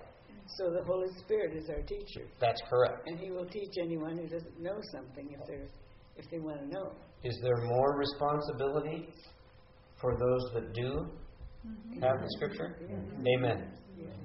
[0.57, 2.27] So the Holy Spirit is our teacher.
[2.39, 3.07] That's correct.
[3.07, 5.67] And He will teach anyone who doesn't know something if they're
[6.17, 6.91] if they want to know.
[7.23, 9.09] Is there more responsibility
[9.99, 11.07] for those that do
[11.65, 12.03] mm-hmm.
[12.03, 12.77] have the Scripture?
[12.83, 13.27] Mm-hmm.
[13.37, 13.71] Amen.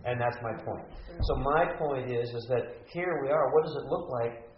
[0.04, 0.86] And that's my point.
[1.22, 3.52] So my point is, is that here we are.
[3.52, 4.49] What does it look like?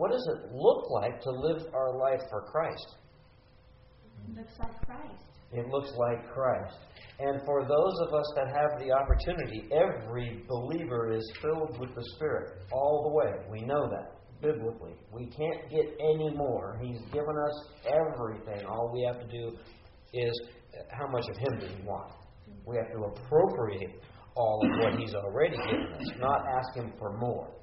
[0.00, 2.96] What does it look like to live our life for Christ?
[4.16, 5.24] It looks like Christ.
[5.52, 6.78] It looks like Christ.
[7.18, 12.02] And for those of us that have the opportunity, every believer is filled with the
[12.16, 13.44] Spirit all the way.
[13.50, 14.94] We know that biblically.
[15.12, 16.80] We can't get any more.
[16.82, 18.64] He's given us everything.
[18.64, 19.54] All we have to do
[20.14, 20.32] is
[20.98, 22.10] how much of Him do we want?
[22.64, 24.00] We have to appropriate
[24.34, 27.59] all of what He's already given us, not ask Him for more.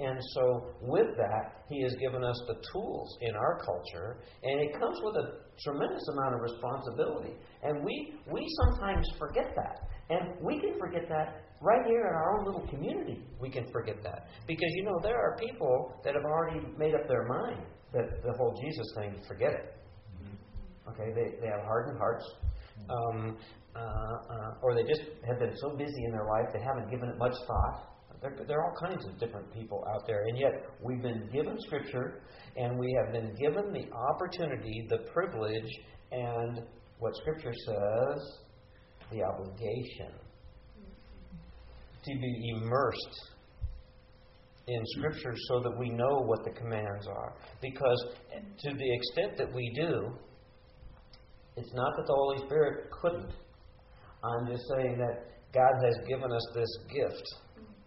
[0.00, 4.72] And so, with that, He has given us the tools in our culture, and it
[4.78, 5.32] comes with a
[5.62, 7.34] tremendous amount of responsibility.
[7.62, 9.76] And we, we sometimes forget that.
[10.08, 13.22] And we can forget that right here in our own little community.
[13.40, 14.28] We can forget that.
[14.46, 17.62] Because, you know, there are people that have already made up their mind
[17.92, 19.76] that the whole Jesus thing, forget it.
[20.88, 22.24] Okay, they, they have hardened hearts.
[22.88, 23.36] Um,
[23.76, 27.08] uh, uh, or they just have been so busy in their life they haven't given
[27.08, 27.89] it much thought.
[28.20, 30.52] There, there are all kinds of different people out there, and yet
[30.82, 32.20] we've been given Scripture,
[32.56, 35.70] and we have been given the opportunity, the privilege,
[36.12, 36.62] and
[36.98, 38.38] what Scripture says,
[39.10, 40.12] the obligation
[42.04, 43.30] to be immersed
[44.68, 47.34] in Scripture so that we know what the commands are.
[47.60, 50.12] Because eh, to the extent that we do,
[51.56, 53.32] it's not that the Holy Spirit couldn't.
[54.22, 57.24] I'm just saying that God has given us this gift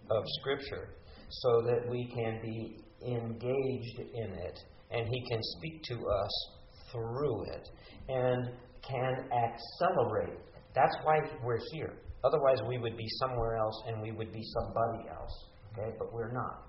[0.10, 0.90] of Scripture
[1.30, 4.60] so that we can be engaged in it
[4.92, 6.50] and He can speak to us
[6.92, 7.70] through it
[8.10, 8.50] and
[8.88, 10.38] can accelerate.
[10.76, 11.94] That's why we're here.
[12.24, 15.46] Otherwise, we would be somewhere else and we would be somebody else.
[15.74, 15.96] Okay?
[15.98, 16.64] But we're not.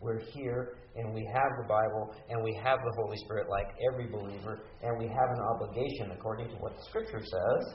[0.00, 4.06] We're here and we have the Bible and we have the Holy Spirit like every
[4.06, 7.74] believer and we have an obligation, according to what the Scripture says,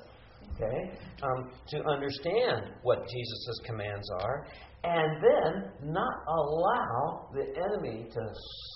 [0.55, 4.47] okay, um, to understand what Jesus' commands are
[4.83, 8.19] and then not allow the enemy to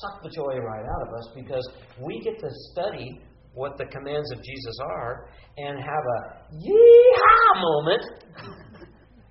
[0.02, 1.70] suck the joy right out of us because
[2.02, 3.22] we get to study
[3.54, 8.06] what the commands of Jesus are and have a yeehaw moment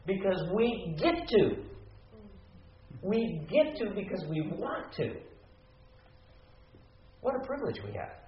[0.07, 1.57] because we get to.
[3.03, 5.15] We get to because we want to.
[7.21, 8.19] What a privilege we have.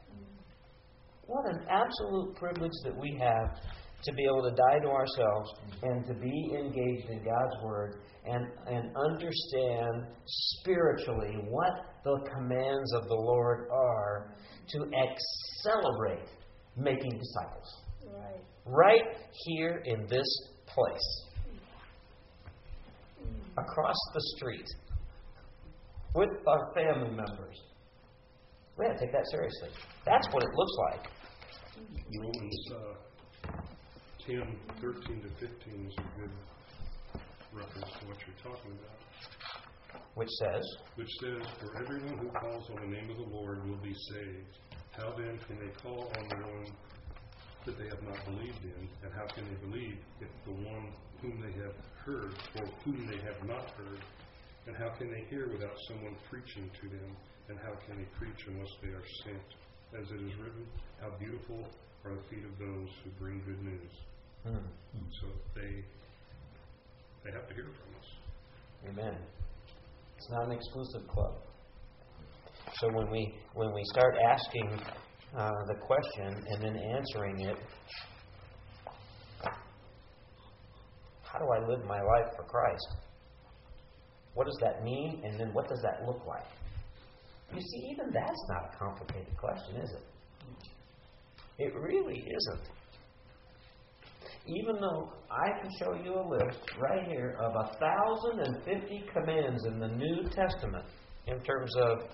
[1.26, 3.56] What an absolute privilege that we have
[4.02, 5.50] to be able to die to ourselves
[5.82, 11.70] and to be engaged in God's Word and, and understand spiritually what
[12.04, 14.34] the commands of the Lord are
[14.68, 16.28] to accelerate
[16.76, 17.82] making disciples.
[18.06, 18.40] Right.
[18.64, 19.16] Right
[19.46, 20.26] here in this
[20.66, 21.26] place.
[23.58, 24.66] Across the street.
[26.14, 27.60] With our family members.
[28.78, 29.68] We have to take that seriously.
[30.06, 31.10] That's what it looks like.
[32.18, 33.00] Romans uh,
[34.30, 34.46] 10,
[34.80, 36.30] 13 to 15 is a good
[37.50, 38.94] reference to what you're talking about.
[40.14, 40.62] Which says,
[40.94, 44.54] Which says, For everyone who calls on the name of the Lord will be saved.
[44.92, 46.70] How then can they call on the one
[47.66, 48.86] that they have not believed in?
[49.02, 51.74] And how can they believe if the one whom they have
[52.06, 53.98] heard, or whom they have not heard?
[54.68, 57.16] And how can they hear without someone preaching to them?
[57.48, 59.48] And how can they preach unless they are sent?
[59.98, 60.70] As it is written,
[61.00, 61.66] How beautiful
[62.04, 63.90] are the feet of those who bring good news.
[64.44, 64.56] Hmm,
[65.20, 65.84] So they
[67.24, 68.08] they have to hear from us.
[68.88, 69.16] Amen.
[70.16, 71.34] It's not an exclusive club.
[72.74, 74.80] So when we when we start asking
[75.36, 77.56] uh, the question and then answering it,
[81.22, 82.96] how do I live my life for Christ?
[84.34, 85.22] What does that mean?
[85.24, 86.46] And then what does that look like?
[87.52, 90.02] You see, even that's not a complicated question, is it?
[91.58, 92.68] It really isn't.
[94.46, 99.04] Even though I can show you a list right here of a thousand and fifty
[99.12, 100.84] commands in the New Testament
[101.26, 102.08] in terms of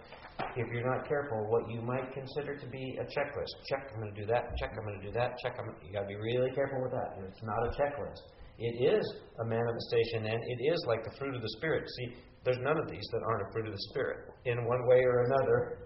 [0.57, 3.53] if you're not careful, what you might consider to be a checklist.
[3.69, 4.57] Check, I'm going to do that.
[4.59, 5.39] Check, I'm going to do that.
[5.39, 5.73] Check, I'm.
[5.85, 7.16] You got to be really careful with that.
[7.24, 8.20] It's not a checklist.
[8.59, 9.05] It is
[9.40, 11.85] a manifestation, and it is like the fruit of the Spirit.
[11.97, 15.01] See, there's none of these that aren't a fruit of the Spirit in one way
[15.05, 15.85] or another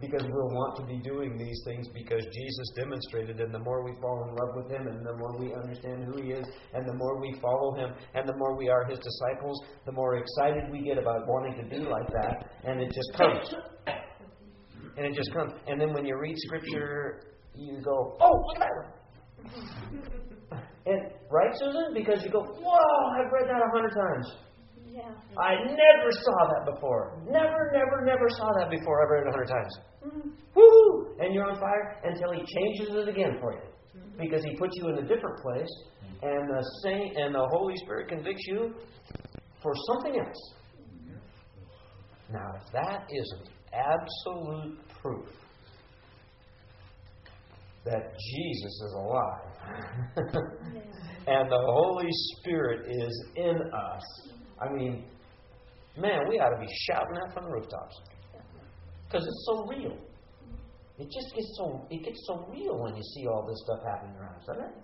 [0.00, 3.92] because we'll want to be doing these things because Jesus demonstrated, and the more we
[4.00, 6.94] fall in love with Him, and the more we understand who He is, and the
[6.94, 10.82] more we follow Him, and the more we are His disciples, the more excited we
[10.82, 13.54] get about wanting to be like that, and it just comes.
[14.96, 15.52] And it just comes.
[15.66, 20.10] And then when you read Scripture, you go, oh, look at that.
[20.86, 21.00] And,
[21.30, 21.94] right, Susan?
[21.94, 24.36] Because you go, whoa, I've read that a hundred times.
[24.94, 25.10] Yeah.
[25.42, 27.18] I never saw that before.
[27.26, 29.02] Never, never, never saw that before.
[29.02, 29.78] I've read it a hundred times.
[30.06, 30.30] Mm-hmm.
[30.54, 31.16] Woo!
[31.18, 33.58] And you're on fire until he changes it again for you.
[33.58, 34.20] Mm-hmm.
[34.20, 36.26] Because he puts you in a different place mm-hmm.
[36.28, 38.72] and the saint and the Holy Spirit convicts you
[39.60, 40.54] for something else.
[40.78, 42.34] Mm-hmm.
[42.34, 45.28] Now if that isn't absolute proof
[47.84, 49.54] that Jesus is alive
[51.26, 52.08] and the Holy
[52.38, 54.33] Spirit is in us.
[54.60, 55.04] I mean,
[55.96, 58.00] man, we ought to be shouting that from the rooftops
[59.06, 59.96] because it's so real.
[60.98, 64.16] It just gets so it gets so real when you see all this stuff happening
[64.16, 64.74] around us, doesn't it?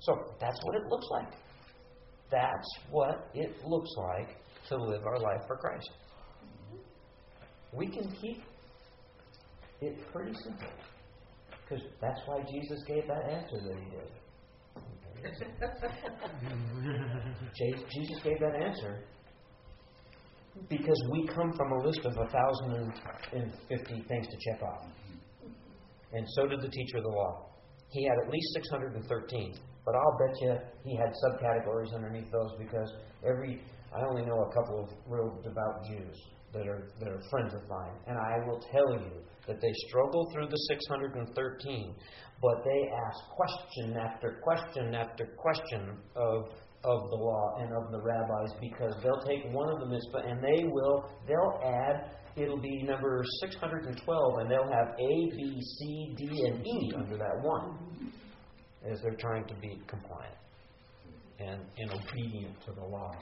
[0.00, 1.32] So that's what it looks like.
[2.30, 4.36] That's what it looks like
[4.68, 5.90] to live our life for Christ.
[7.72, 8.42] We can keep
[9.80, 10.68] it pretty simple.
[11.68, 14.10] Because that's why Jesus gave that answer that he did.
[17.94, 19.04] Jesus gave that answer
[20.68, 22.92] because we come from a list of a thousand
[23.32, 24.86] and fifty things to check off.
[26.12, 27.46] And so did the teacher of the law.
[27.90, 29.54] He had at least 613,
[29.84, 32.92] but I'll bet you he had subcategories underneath those because
[33.24, 33.62] every
[33.94, 36.16] I only know a couple of real devout Jews
[36.52, 40.28] that are that are friends of mine, and I will tell you that they struggle
[40.32, 41.94] through the 613,
[42.42, 46.50] but they ask question after question after question of
[46.84, 50.40] of the law and of the rabbis because they'll take one of the mitzvah and
[50.42, 56.28] they will they'll add it'll be number 612 and they'll have A, B, C, D,
[56.46, 58.12] and E under that one
[58.88, 60.34] as they're trying to be compliant
[61.40, 63.12] and, and obedient to the law.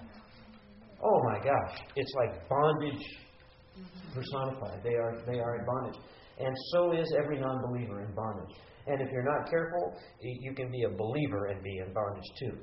[1.03, 3.05] Oh my gosh, it's like bondage
[4.15, 4.81] personified.
[4.83, 6.01] They are they are in bondage.
[6.39, 8.57] And so is every non believer in bondage.
[8.87, 12.59] And if you're not careful, you can be a believer and be in bondage too.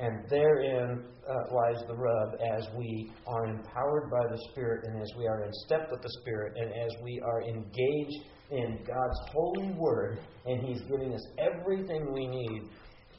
[0.00, 5.08] And therein uh, lies the rub as we are empowered by the Spirit and as
[5.16, 9.72] we are in step with the Spirit and as we are engaged in God's holy
[9.78, 12.68] word and He's giving us everything we need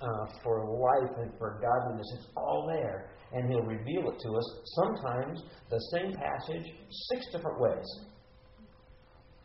[0.02, 2.08] uh, for life and for godliness.
[2.20, 3.10] It's all there.
[3.36, 6.72] And He'll reveal it to us, sometimes the same passage,
[7.12, 7.86] six different ways,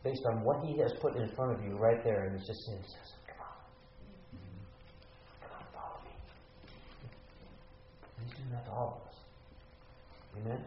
[0.05, 2.25] based on what He has put in front of you right there.
[2.27, 2.85] And He's just saying,
[3.27, 4.39] Come on.
[5.43, 6.15] Come on, follow me.
[8.25, 9.17] He's doing that to all of us.
[10.39, 10.65] Amen?